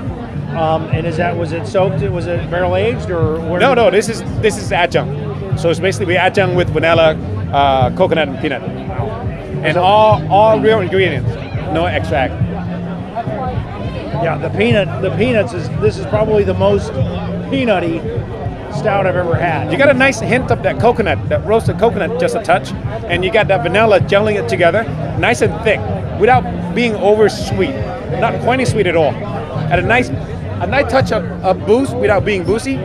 Um, 0.57 0.85
and 0.91 1.07
is 1.07 1.17
that 1.17 1.37
was 1.37 1.53
it 1.53 1.67
soaked? 1.67 2.01
Was 2.11 2.27
it 2.27 2.49
barrel 2.51 2.77
aged 2.77 3.11
or 3.11 3.41
where 3.41 3.59
No, 3.59 3.75
no, 3.75 3.91
this 3.91 4.09
is 4.09 4.23
this 4.41 4.57
is 4.57 4.71
adjunct. 4.71 5.61
So 5.61 5.69
it's 5.69 5.81
basically 5.81 6.07
we 6.07 6.17
adjunct 6.17 6.57
with 6.57 6.71
vanilla, 6.71 7.17
uh, 7.53 7.91
coconut, 7.97 8.29
and 8.29 8.39
peanut, 8.39 8.63
and 8.63 9.77
all 9.77 10.25
all 10.31 10.61
real 10.61 10.81
ingredients, 10.81 11.29
no 11.73 11.87
extract. 11.87 12.35
Yeah, 14.23 14.39
the 14.39 14.49
peanut. 14.57 15.03
The 15.03 15.11
peanuts 15.17 15.53
is 15.55 15.69
this 15.81 15.99
is 15.99 16.07
probably 16.07 16.45
the 16.45 16.55
most 16.55 16.93
peanutty 17.51 18.01
stout 18.75 19.07
I've 19.07 19.17
ever 19.17 19.35
had. 19.35 19.71
You 19.73 19.79
got 19.79 19.91
a 19.91 19.95
nice 19.95 20.21
hint 20.21 20.51
of 20.51 20.63
that 20.63 20.81
coconut, 20.81 21.29
that 21.29 21.45
roasted 21.45 21.79
coconut, 21.79 22.21
just 22.21 22.35
a 22.35 22.43
touch, 22.43 22.73
and 22.73 23.25
you 23.25 23.33
got 23.33 23.49
that 23.49 23.63
vanilla 23.63 24.01
gelling 24.01 24.43
it 24.43 24.49
together, 24.49 24.85
nice 25.19 25.41
and 25.41 25.53
thick, 25.65 25.81
without 26.21 26.75
being 26.75 26.95
over 26.97 27.29
sweet, 27.29 27.75
not 28.21 28.41
quite 28.43 28.67
sweet 28.67 28.87
at 28.87 28.97
all. 28.97 29.15
At 29.71 29.79
a 29.79 29.83
nice, 29.83 30.09
a 30.09 30.67
nice 30.67 30.91
touch 30.91 31.13
of, 31.13 31.25
of 31.45 31.67
boost 31.67 31.97
without 31.97 32.25
being 32.25 32.45
boozy. 32.45 32.79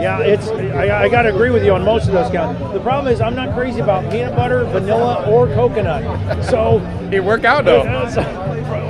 Yeah, 0.00 0.20
it's. 0.20 0.48
I, 0.48 1.02
I 1.04 1.08
got 1.10 1.22
to 1.22 1.34
agree 1.34 1.50
with 1.50 1.62
you 1.62 1.74
on 1.74 1.84
most 1.84 2.06
of 2.06 2.14
those 2.14 2.30
counts. 2.30 2.58
The 2.72 2.80
problem 2.80 3.12
is 3.12 3.20
I'm 3.20 3.34
not 3.34 3.54
crazy 3.54 3.80
about 3.80 4.10
peanut 4.10 4.34
butter, 4.34 4.64
vanilla, 4.64 5.26
or 5.28 5.46
coconut. 5.48 6.42
So 6.42 6.80
it 7.12 7.22
worked 7.22 7.44
out 7.44 7.66
though. 7.66 7.82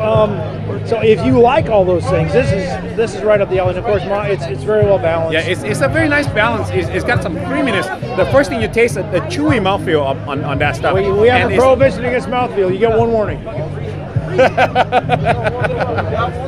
Um, 0.01 0.87
so 0.87 1.01
if 1.03 1.25
you 1.25 1.39
like 1.39 1.67
all 1.67 1.85
those 1.85 2.05
things, 2.07 2.33
this 2.33 2.47
is 2.47 2.97
this 2.97 3.15
is 3.15 3.23
right 3.23 3.41
up 3.41 3.51
the 3.51 3.59
alley. 3.59 3.71
And 3.71 3.79
of 3.79 3.85
course, 3.85 4.03
it's 4.05 4.45
it's 4.45 4.63
very 4.63 4.85
well 4.85 4.99
balanced. 4.99 5.35
Yeah, 5.35 5.41
it's, 5.41 5.63
it's 5.63 5.83
a 5.83 5.89
very 5.89 6.09
nice 6.09 6.27
balance. 6.29 6.71
It's, 6.71 6.89
it's 6.89 7.05
got 7.05 7.23
some 7.23 7.35
creaminess. 7.47 7.87
The 8.17 8.29
first 8.33 8.49
thing 8.49 8.63
you 8.63 8.69
taste, 8.69 8.97
a, 8.97 9.07
a 9.17 9.21
chewy 9.29 9.61
mouthfeel 9.61 10.05
on, 10.27 10.45
on, 10.45 10.59
that 10.59 10.77
stuff. 10.77 10.95
We, 10.95 11.11
we 11.13 11.29
have 11.29 11.51
And 11.51 11.55
a 11.55 11.57
prohibition 11.59 12.05
against 12.05 12.29
mouthfeel. 12.29 12.73
You 12.73 12.79
get 12.79 12.97
one 12.97 13.13
warning. 13.13 13.41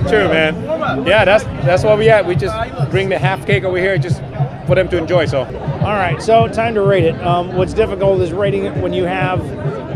True, 0.08 0.28
man. 0.28 1.04
Yeah, 1.06 1.24
that's 1.24 1.44
that's 1.44 1.84
what 1.84 1.98
we 1.98 2.08
at. 2.08 2.24
We 2.24 2.34
just 2.34 2.56
bring 2.90 3.08
the 3.08 3.18
half 3.18 3.46
cake 3.46 3.64
over 3.64 3.76
here 3.76 3.98
just 3.98 4.20
for 4.66 4.74
them 4.74 4.88
to 4.88 4.96
enjoy. 4.96 5.26
So, 5.26 5.40
All 5.40 5.92
right, 5.92 6.22
so 6.22 6.48
time 6.48 6.74
to 6.74 6.82
rate 6.82 7.04
it. 7.04 7.20
Um, 7.22 7.54
what's 7.54 7.74
difficult 7.74 8.20
is 8.20 8.32
rating 8.32 8.64
it 8.64 8.76
when 8.78 8.92
you 8.92 9.04
have 9.04 9.40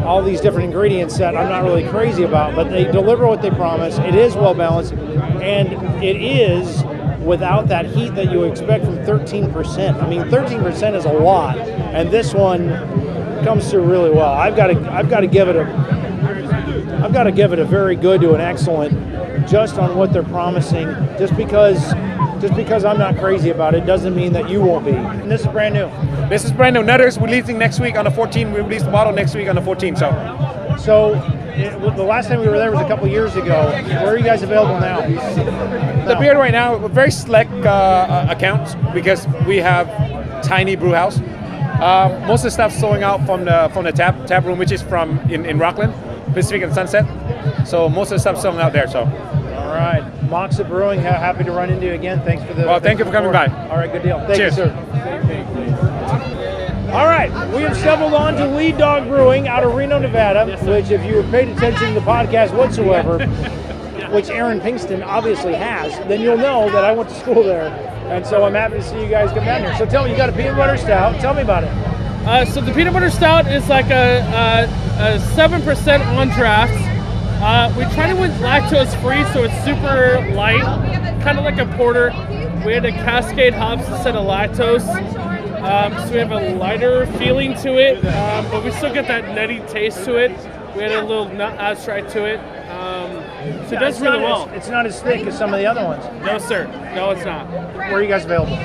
all 0.07 0.23
these 0.23 0.41
different 0.41 0.67
ingredients 0.67 1.19
that 1.19 1.37
I'm 1.37 1.49
not 1.49 1.65
really 1.65 1.87
crazy 1.89 2.23
about, 2.23 2.55
but 2.55 2.71
they 2.71 2.85
deliver 2.85 3.27
what 3.27 3.43
they 3.43 3.51
promise. 3.51 3.99
It 3.99 4.15
is 4.15 4.37
well 4.37 4.55
balanced, 4.55 4.93
and 4.93 5.73
it 6.03 6.17
is 6.17 6.85
without 7.25 7.67
that 7.69 7.87
heat 7.87 8.15
that 8.15 8.31
you 8.31 8.45
expect 8.45 8.85
from 8.85 8.97
13%. 8.99 10.03
I 10.03 10.09
mean, 10.09 10.23
13% 10.23 10.95
is 10.95 11.05
a 11.05 11.13
lot, 11.13 11.59
and 11.59 12.11
this 12.11 12.33
one 12.33 12.69
comes 13.45 13.69
through 13.69 13.85
really 13.85 14.11
well. 14.11 14.33
I've 14.33 14.57
got 14.57 14.69
to, 14.69 14.93
I've 14.93 15.11
got 15.11 15.21
to 15.21 15.27
give 15.27 15.49
it 15.49 15.57
a, 15.57 17.03
I've 17.03 17.13
got 17.13 17.25
to 17.25 17.33
give 17.33 17.53
it 17.53 17.59
a 17.59 17.65
very 17.65 17.97
good 17.97 18.21
to 18.21 18.35
an 18.35 18.41
excellent, 18.41 19.49
just 19.49 19.77
on 19.79 19.97
what 19.97 20.13
they're 20.13 20.23
promising. 20.23 20.87
Just 21.19 21.37
because, 21.37 21.93
just 22.41 22.55
because 22.55 22.85
I'm 22.85 22.99
not 22.99 23.17
crazy 23.19 23.51
about 23.51 23.75
it 23.75 23.87
doesn't 23.87 24.15
mean 24.15 24.33
that 24.35 24.49
you 24.49 24.61
won't 24.61 24.85
be. 24.85 24.93
And 24.93 25.31
this 25.31 25.41
is 25.41 25.47
brand 25.49 25.75
new. 25.75 25.87
This 26.29 26.45
is 26.45 26.51
brand 26.51 26.75
new. 26.75 26.83
Nutters 26.83 27.19
releasing 27.19 27.57
next 27.57 27.79
week 27.79 27.95
on 27.97 28.05
the 28.05 28.11
14th. 28.11 28.53
We 28.53 28.61
release 28.61 28.83
the 28.83 28.91
bottle 28.91 29.13
next 29.13 29.33
week 29.35 29.49
on 29.49 29.55
the 29.55 29.61
14th. 29.61 29.99
So, 29.99 30.77
So, 30.77 31.15
it, 31.55 31.97
the 31.97 32.03
last 32.03 32.29
time 32.29 32.41
we 32.41 32.49
were 32.49 32.59
there 32.59 32.73
was 32.73 32.81
a 32.81 32.89
couple 32.89 33.07
years 33.07 33.37
ago. 33.37 33.71
Where 33.71 34.09
are 34.09 34.19
you 34.19 34.25
guys 34.25 34.43
available 34.43 34.81
now? 34.81 35.03
the 36.07 36.17
beer 36.19 36.37
right 36.37 36.51
now, 36.51 36.77
we're 36.79 36.89
very 36.89 37.13
select 37.13 37.53
uh, 37.53 37.69
uh, 37.69 38.27
accounts 38.29 38.75
because 38.93 39.29
we 39.47 39.59
have 39.59 39.87
tiny 40.43 40.75
brew 40.75 40.93
house. 40.93 41.21
Uh, 41.21 42.25
most 42.27 42.41
of 42.41 42.45
the 42.45 42.51
stuff's 42.51 42.75
selling 42.75 43.05
out 43.05 43.25
from 43.25 43.45
the 43.45 43.71
from 43.73 43.85
the 43.85 43.93
tap 43.93 44.27
tap 44.27 44.45
room, 44.45 44.59
which 44.59 44.73
is 44.73 44.83
from 44.83 45.19
in, 45.31 45.47
in 45.47 45.59
Rocklin, 45.59 45.93
Pacific 46.35 46.63
and 46.63 46.75
Sunset. 46.75 47.05
So 47.69 47.89
most 47.89 48.11
of 48.11 48.17
the 48.17 48.21
stuff's 48.21 48.43
selling 48.43 48.61
out 48.61 48.73
there. 48.73 48.89
So. 48.89 49.05
All 49.57 49.73
right, 49.75 50.03
Moksa 50.31 50.67
Brewing. 50.67 51.01
Happy 51.01 51.45
to 51.45 51.53
run 51.53 51.69
into 51.71 51.87
you 51.87 51.93
again. 51.93 52.23
Thanks 52.23 52.43
for 52.45 52.55
the. 52.55 52.65
Well, 52.67 52.81
thank 52.81 52.99
you 52.99 53.05
for 53.05 53.11
coming 53.13 53.31
by. 53.31 53.47
All 53.69 53.77
right, 53.77 53.93
good 53.93 54.03
deal. 54.03 54.19
Thank 54.21 54.37
Cheers. 54.37 54.57
you, 54.57 54.65
sir. 54.65 55.36
All 56.97 57.05
right, 57.05 57.31
we 57.55 57.61
have 57.61 57.77
stumbled 57.77 58.15
on 58.15 58.37
to 58.37 58.47
Lead 58.47 58.79
Dog 58.79 59.07
Brewing 59.07 59.49
out 59.49 59.63
of 59.63 59.75
Reno, 59.75 59.99
Nevada, 59.99 60.47
which, 60.65 60.91
if 60.91 61.05
you 61.05 61.21
have 61.21 61.31
paid 61.31 61.49
attention 61.49 61.89
to 61.89 62.01
the 62.01 62.01
podcast 62.01 62.57
whatsoever, 62.57 63.19
which 64.15 64.31
Aaron 64.31 64.61
Pinkston 64.61 65.05
obviously 65.05 65.53
has, 65.53 65.93
then 66.09 66.23
you'll 66.23 66.39
know 66.39 66.71
that 66.71 66.85
I 66.85 66.93
went 66.93 67.11
to 67.11 67.15
school 67.17 67.43
there. 67.43 67.67
And 68.11 68.27
so 68.27 68.45
I'm 68.45 68.55
happy 68.55 68.77
to 68.77 68.83
see 68.83 68.99
you 68.99 69.11
guys 69.11 69.29
come 69.29 69.45
down 69.45 69.61
here. 69.61 69.77
So 69.77 69.85
tell 69.85 70.05
me, 70.05 70.13
you 70.13 70.17
got 70.17 70.31
a 70.31 70.33
peanut 70.33 70.57
butter 70.57 70.79
stout. 70.79 71.21
Tell 71.21 71.35
me 71.35 71.43
about 71.43 71.65
it. 71.65 71.71
Uh, 72.27 72.47
so 72.47 72.63
the 72.63 72.73
peanut 72.73 72.95
butter 72.95 73.11
stout 73.11 73.47
is 73.47 73.69
like 73.69 73.91
a, 73.91 74.21
a, 74.99 75.17
a 75.17 75.19
7% 75.37 76.07
on 76.17 76.29
draft. 76.29 76.73
Uh, 77.43 77.71
we 77.77 77.85
tried 77.93 78.09
it 78.09 78.19
with 78.19 78.33
lactose 78.41 78.99
free, 79.03 79.23
so 79.35 79.45
it's 79.45 79.65
super 79.67 80.27
light, 80.35 80.63
kind 81.23 81.37
of 81.37 81.45
like 81.45 81.59
a 81.59 81.67
porter. 81.77 82.09
We 82.65 82.73
had 82.73 82.87
a 82.87 82.91
Cascade 82.91 83.53
hops 83.53 83.87
instead 83.87 84.17
of 84.17 84.25
lactose, 84.25 84.87
um, 85.67 85.93
so 86.07 86.13
we 86.13 86.19
have 86.19 86.33
a 86.33 86.55
lighter 86.57 87.07
feeling 87.19 87.55
to 87.63 87.79
it, 87.79 88.05
um, 88.07 88.49
but 88.51 88.65
we 88.65 88.71
still 88.73 88.93
get 88.93 89.07
that 89.09 89.35
nutty 89.35 89.61
taste 89.69 90.05
to 90.05 90.17
it. 90.17 90.31
We 90.77 90.83
had 90.83 90.93
a 90.93 91.03
little 91.05 91.29
nut 91.29 91.59
abstract 91.59 92.11
to 92.11 92.25
it, 92.25 92.39
um, 92.71 93.11
so 93.69 93.77
it 93.77 93.81
does 93.81 93.95
it's 93.95 94.01
really 94.01 94.19
not 94.19 94.23
well. 94.23 94.49
as- 94.51 94.57
it's 94.57 94.69
not 94.69 94.87
as 94.87 95.01
thick 95.03 95.27
as 95.27 95.37
some 95.37 95.53
of 95.55 95.59
the 95.61 95.67
other 95.67 95.83
ones. 95.85 96.05
No, 96.25 96.39
sir. 96.39 96.67
No, 96.95 97.11
it's 97.11 97.25
not. 97.25 97.49
Where 97.51 97.95
are 97.95 98.03
you 98.03 98.09
guys 98.09 98.25
available? 98.25 98.59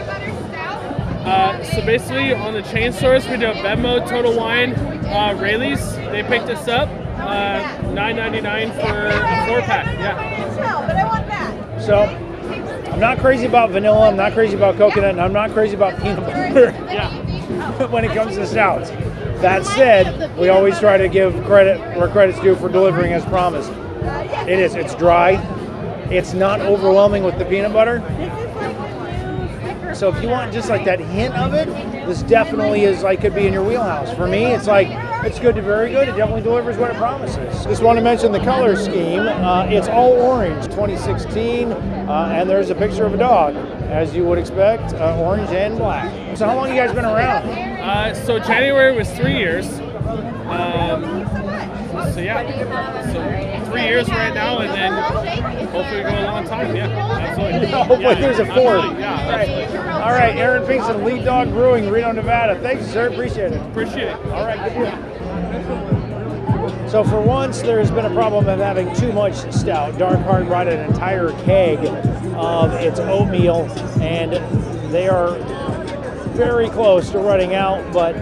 Uh, 1.26 1.64
so 1.64 1.86
basically, 1.86 2.34
on 2.34 2.54
the 2.54 2.64
chain 2.64 2.92
stores, 2.92 3.28
we 3.28 3.38
do 3.38 3.48
a 3.52 3.54
BevMo, 3.54 4.08
Total 4.10 4.36
Wine, 4.36 4.74
uh, 5.06 5.38
Raley's. 5.40 5.96
They 5.96 6.24
picked 6.24 6.50
us 6.50 6.68
up. 6.68 6.90
Uh, 7.20 7.62
$9.99 7.94 8.72
for 8.74 9.06
a 9.08 9.48
four 9.48 9.62
pack. 9.62 9.86
Yeah. 10.00 11.78
So, 11.86 11.98
I'm 11.98 12.31
not 13.02 13.18
crazy 13.18 13.46
about 13.46 13.72
vanilla. 13.72 14.08
I'm 14.08 14.16
not 14.16 14.32
crazy 14.32 14.56
about 14.56 14.78
coconut, 14.78 15.10
and 15.10 15.20
I'm 15.20 15.34
not 15.34 15.52
crazy 15.52 15.76
about 15.76 16.00
peanut 16.02 16.22
butter. 16.22 16.72
yeah. 16.94 17.88
when 17.88 18.06
it 18.06 18.14
comes 18.14 18.36
to 18.36 18.48
stouts. 18.48 18.92
That 19.42 19.66
said, 19.66 20.38
we 20.38 20.50
always 20.50 20.80
try 20.80 20.98
to 20.98 21.10
give 21.10 21.34
credit 21.44 21.80
where 21.98 22.08
credit's 22.08 22.40
due 22.40 22.56
for 22.56 22.70
delivering 22.70 23.12
as 23.12 23.26
promised. 23.26 23.72
It 24.48 24.60
is. 24.60 24.76
It's 24.76 24.96
dry. 24.96 25.34
It's 26.12 26.34
not 26.34 26.62
overwhelming 26.62 27.24
with 27.24 27.38
the 27.40 27.46
peanut 27.46 27.74
butter. 27.74 28.00
So 29.96 30.10
if 30.10 30.22
you 30.24 30.30
want 30.30 30.54
just 30.54 30.70
like 30.70 30.86
that 30.86 31.00
hint 31.00 31.36
of 31.36 31.54
it, 31.54 31.68
this 32.08 32.22
definitely 32.24 32.84
is 32.84 33.04
like 33.04 33.22
could 33.22 33.36
be 33.36 33.48
in 33.48 33.54
your 33.54 33.64
wheelhouse. 33.64 34.16
For 34.16 34.28
me, 34.28 34.46
it's 34.46 34.68
like 34.68 34.88
it's 35.24 35.40
good 35.40 35.56
to 35.56 35.62
very 35.62 35.90
good. 35.92 36.10
It 36.10 36.16
definitely 36.16 36.42
delivers 36.42 36.78
what 36.78 36.90
it 36.92 36.98
promises. 36.98 37.64
Just 37.66 37.84
want 37.84 37.98
to 37.98 38.04
mention 38.04 38.32
the 38.32 38.40
color 38.40 38.76
scheme. 38.76 39.20
Uh, 39.20 39.66
it's 39.70 39.88
all 39.88 40.12
orange, 40.14 40.66
2016, 40.66 41.72
uh, 41.72 42.34
and 42.36 42.50
there's 42.50 42.70
a 42.70 42.76
picture 42.76 43.06
of 43.06 43.14
a 43.14 43.18
dog, 43.18 43.56
as 43.56 44.16
you 44.16 44.26
would 44.26 44.38
expect, 44.38 44.94
uh, 44.94 45.20
orange 45.20 45.50
and 45.52 45.78
black. 45.78 46.38
So 46.38 46.46
how 46.46 46.56
long 46.56 46.70
you 46.70 46.76
guys 46.76 46.94
been 46.94 47.06
around? 47.06 47.48
Uh, 47.50 48.14
so 48.14 48.40
January 48.40 48.96
was 48.96 49.12
three 49.12 49.38
years. 49.38 49.68
Um, 50.50 51.26
so 52.14 52.20
yeah, 52.20 53.14
so 53.14 53.72
three 53.72 53.84
years 53.84 54.10
right 54.10 54.34
now, 54.34 54.60
and 54.60 54.74
then 54.74 54.92
hopefully 55.68 56.02
go 56.02 56.10
a 56.10 56.24
long 56.26 56.46
time. 56.46 56.76
Yeah, 56.76 56.88
absolutely. 56.88 57.68
Hopefully 57.72 58.02
Yeah, 58.04 58.16
there's 58.16 58.40
a 58.40 58.46
fourth. 58.46 59.00
Yeah, 59.00 59.24
All 59.24 59.32
right. 59.32 60.02
All 60.02 60.12
right, 60.12 60.36
Aaron 60.36 60.64
Pinkston, 60.64 61.06
Lead 61.06 61.24
Dog 61.24 61.50
Brewing, 61.50 61.90
Reno, 61.90 62.12
Nevada. 62.12 62.60
Thanks, 62.60 62.86
sir. 62.88 63.10
Appreciate 63.10 63.54
it. 63.54 63.62
Appreciate 63.70 64.08
it. 64.08 64.16
All 64.28 64.46
right. 64.46 65.11
So 66.90 67.04
for 67.04 67.22
once, 67.22 67.62
there's 67.62 67.90
been 67.90 68.06
a 68.06 68.14
problem 68.14 68.50
of 68.50 68.60
having 68.60 68.94
too 68.96 69.14
much 69.14 69.36
stout. 69.54 69.98
Dark 69.98 70.20
Heart 70.20 70.48
brought 70.48 70.68
an 70.68 70.92
entire 70.92 71.32
keg 71.44 71.80
of 72.36 72.74
its 72.74 73.00
oatmeal, 73.00 73.70
and 74.02 74.34
they 74.92 75.08
are 75.08 75.36
very 76.34 76.70
close 76.70 77.10
to 77.12 77.20
running 77.20 77.56
out, 77.56 77.94
but 77.94 78.16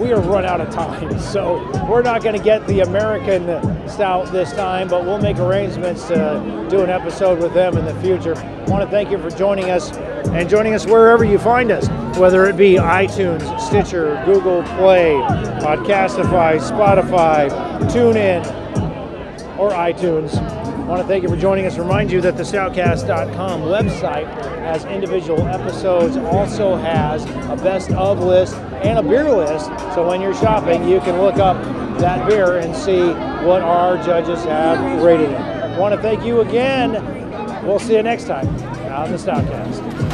we 0.00 0.12
are 0.12 0.20
run 0.20 0.44
out 0.46 0.60
of 0.60 0.70
time. 0.70 1.18
So 1.30 1.58
we're 1.88 2.02
not 2.02 2.24
going 2.24 2.36
to 2.36 2.42
get 2.42 2.66
the 2.66 2.80
American 2.80 3.46
stout 3.88 4.32
this 4.32 4.52
time, 4.52 4.88
but 4.88 5.04
we'll 5.04 5.20
make 5.20 5.38
arrangements 5.38 6.08
to 6.08 6.66
do 6.68 6.80
an 6.80 6.90
episode 6.90 7.40
with 7.40 7.54
them 7.54 7.76
in 7.76 7.84
the 7.84 7.94
future. 8.00 8.34
I 8.36 8.64
want 8.64 8.82
to 8.84 8.90
thank 8.90 9.10
you 9.10 9.18
for 9.18 9.30
joining 9.30 9.70
us 9.70 9.92
and 10.28 10.48
joining 10.48 10.74
us 10.74 10.86
wherever 10.86 11.24
you 11.24 11.38
find 11.38 11.70
us, 11.70 11.88
whether 12.18 12.46
it 12.46 12.56
be 12.56 12.74
iTunes, 12.74 13.60
Stitcher, 13.60 14.20
Google 14.24 14.62
Play, 14.62 15.12
Podcastify, 15.60 16.58
Spotify, 16.58 17.48
TuneIn, 17.90 18.44
or 19.56 19.70
iTunes. 19.70 20.59
Want 20.90 21.02
to 21.02 21.06
thank 21.06 21.22
you 21.22 21.28
for 21.28 21.36
joining 21.36 21.66
us. 21.66 21.78
Remind 21.78 22.10
you 22.10 22.20
that 22.22 22.36
the 22.36 22.42
Stoutcast.com 22.42 23.60
website 23.60 24.26
has 24.64 24.84
individual 24.86 25.46
episodes, 25.46 26.16
also 26.16 26.74
has 26.74 27.24
a 27.48 27.56
best 27.62 27.92
of 27.92 28.18
list 28.18 28.56
and 28.56 28.98
a 28.98 29.02
beer 29.04 29.30
list. 29.30 29.66
So 29.94 30.04
when 30.08 30.20
you're 30.20 30.34
shopping, 30.34 30.88
you 30.88 30.98
can 30.98 31.20
look 31.20 31.36
up 31.36 31.62
that 32.00 32.28
beer 32.28 32.56
and 32.56 32.74
see 32.74 33.10
what 33.46 33.62
our 33.62 34.02
judges 34.02 34.42
have 34.46 35.00
rated 35.00 35.30
it. 35.30 35.78
Want 35.78 35.94
to 35.94 36.02
thank 36.02 36.24
you 36.24 36.40
again. 36.40 36.94
We'll 37.64 37.78
see 37.78 37.94
you 37.94 38.02
next 38.02 38.24
time 38.24 38.48
on 38.90 39.12
the 39.12 39.16
Stoutcast. 39.16 40.09